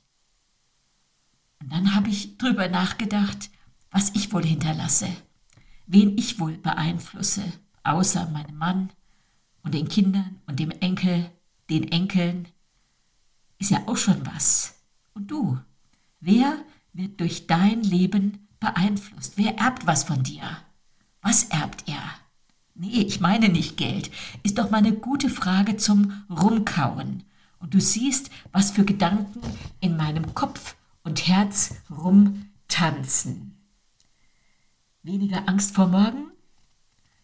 Und 1.62 1.72
dann 1.72 1.94
habe 1.94 2.10
ich 2.10 2.38
drüber 2.38 2.68
nachgedacht, 2.68 3.50
was 3.92 4.12
ich 4.16 4.34
wohl 4.34 4.46
hinterlasse, 4.46 5.08
wen 5.86 6.18
ich 6.18 6.40
wohl 6.40 6.58
beeinflusse, 6.58 7.44
außer 7.84 8.30
meinem 8.30 8.58
Mann 8.58 8.92
und 9.64 9.74
den 9.74 9.88
Kindern 9.88 10.42
und 10.48 10.60
dem 10.60 10.72
Enkel, 10.72 11.30
den 11.70 11.92
Enkeln, 11.92 12.48
ist 13.60 13.72
ja 13.72 13.84
auch 13.88 13.98
schon 13.98 14.26
was. 14.26 14.76
Und 15.14 15.30
du, 15.30 15.60
wer 16.22 16.64
wird 16.94 17.20
durch 17.20 17.48
dein 17.48 17.84
Leben 17.84 18.48
beeinflusst? 18.60 19.34
Wer 19.36 19.58
erbt 19.58 19.86
was 19.86 20.06
von 20.06 20.24
dir? 20.24 20.44
Was 21.22 21.44
erbt 21.46 21.88
er? 21.88 22.02
Nee, 22.74 23.02
ich 23.02 23.20
meine 23.20 23.50
nicht 23.50 23.78
Geld. 23.78 24.10
Ist 24.44 24.58
doch 24.58 24.72
mal 24.72 24.78
eine 24.78 24.94
gute 24.94 25.30
Frage 25.30 25.78
zum 25.78 26.24
Rumkauen. 26.30 27.24
Und 27.60 27.74
du 27.74 27.80
siehst, 27.80 28.32
was 28.52 28.72
für 28.72 28.86
Gedanken 28.86 29.42
in 29.82 29.98
meinem 29.98 30.34
Kopf 30.34 30.76
und 31.04 31.28
Herz 31.28 31.76
rumtanzen. 31.90 33.58
Weniger 35.04 35.48
Angst 35.48 35.76
vor 35.76 35.88
morgen, 35.88 36.32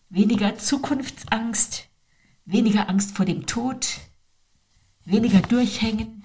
weniger 0.09 0.57
Zukunftsangst, 0.57 1.87
weniger 2.45 2.89
Angst 2.89 3.15
vor 3.15 3.25
dem 3.25 3.45
Tod, 3.45 3.99
weniger 5.05 5.41
Durchhängen, 5.41 6.23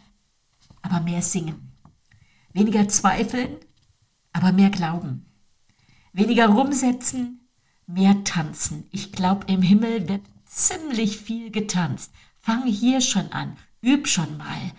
aber 0.82 1.00
mehr 1.00 1.22
singen. 1.22 1.71
Weniger 2.52 2.88
zweifeln, 2.88 3.56
aber 4.32 4.52
mehr 4.52 4.70
glauben. 4.70 5.26
Weniger 6.12 6.48
rumsetzen, 6.48 7.48
mehr 7.86 8.24
tanzen. 8.24 8.84
Ich 8.90 9.12
glaube, 9.12 9.46
im 9.50 9.62
Himmel 9.62 10.08
wird 10.08 10.22
ziemlich 10.44 11.18
viel 11.18 11.50
getanzt. 11.50 12.12
Fang 12.38 12.66
hier 12.66 13.00
schon 13.00 13.32
an, 13.32 13.56
üb 13.82 14.08
schon 14.08 14.36
mal. 14.36 14.72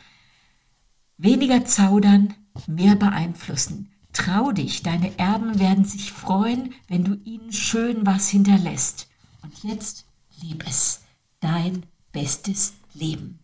Weniger 1.18 1.66
zaudern, 1.66 2.34
mehr 2.68 2.96
beeinflussen. 2.96 3.92
Trau 4.14 4.52
dich, 4.52 4.84
deine 4.84 5.18
Erben 5.18 5.60
werden 5.60 5.86
sich 5.86 6.12
freuen, 6.12 6.74
wenn 6.88 7.04
du 7.04 7.16
ihnen 7.24 7.52
schön 7.52 8.06
was 8.06 8.30
hinterlässt. 8.30 9.08
Und 9.42 9.64
jetzt 9.64 10.06
lieb 10.42 10.64
es, 10.68 11.02
dein 11.40 11.86
bestes 12.12 12.74
Leben. 12.94 13.40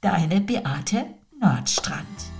Deine 0.00 0.40
Beate 0.40 1.06
Nordstrand. 1.40 2.35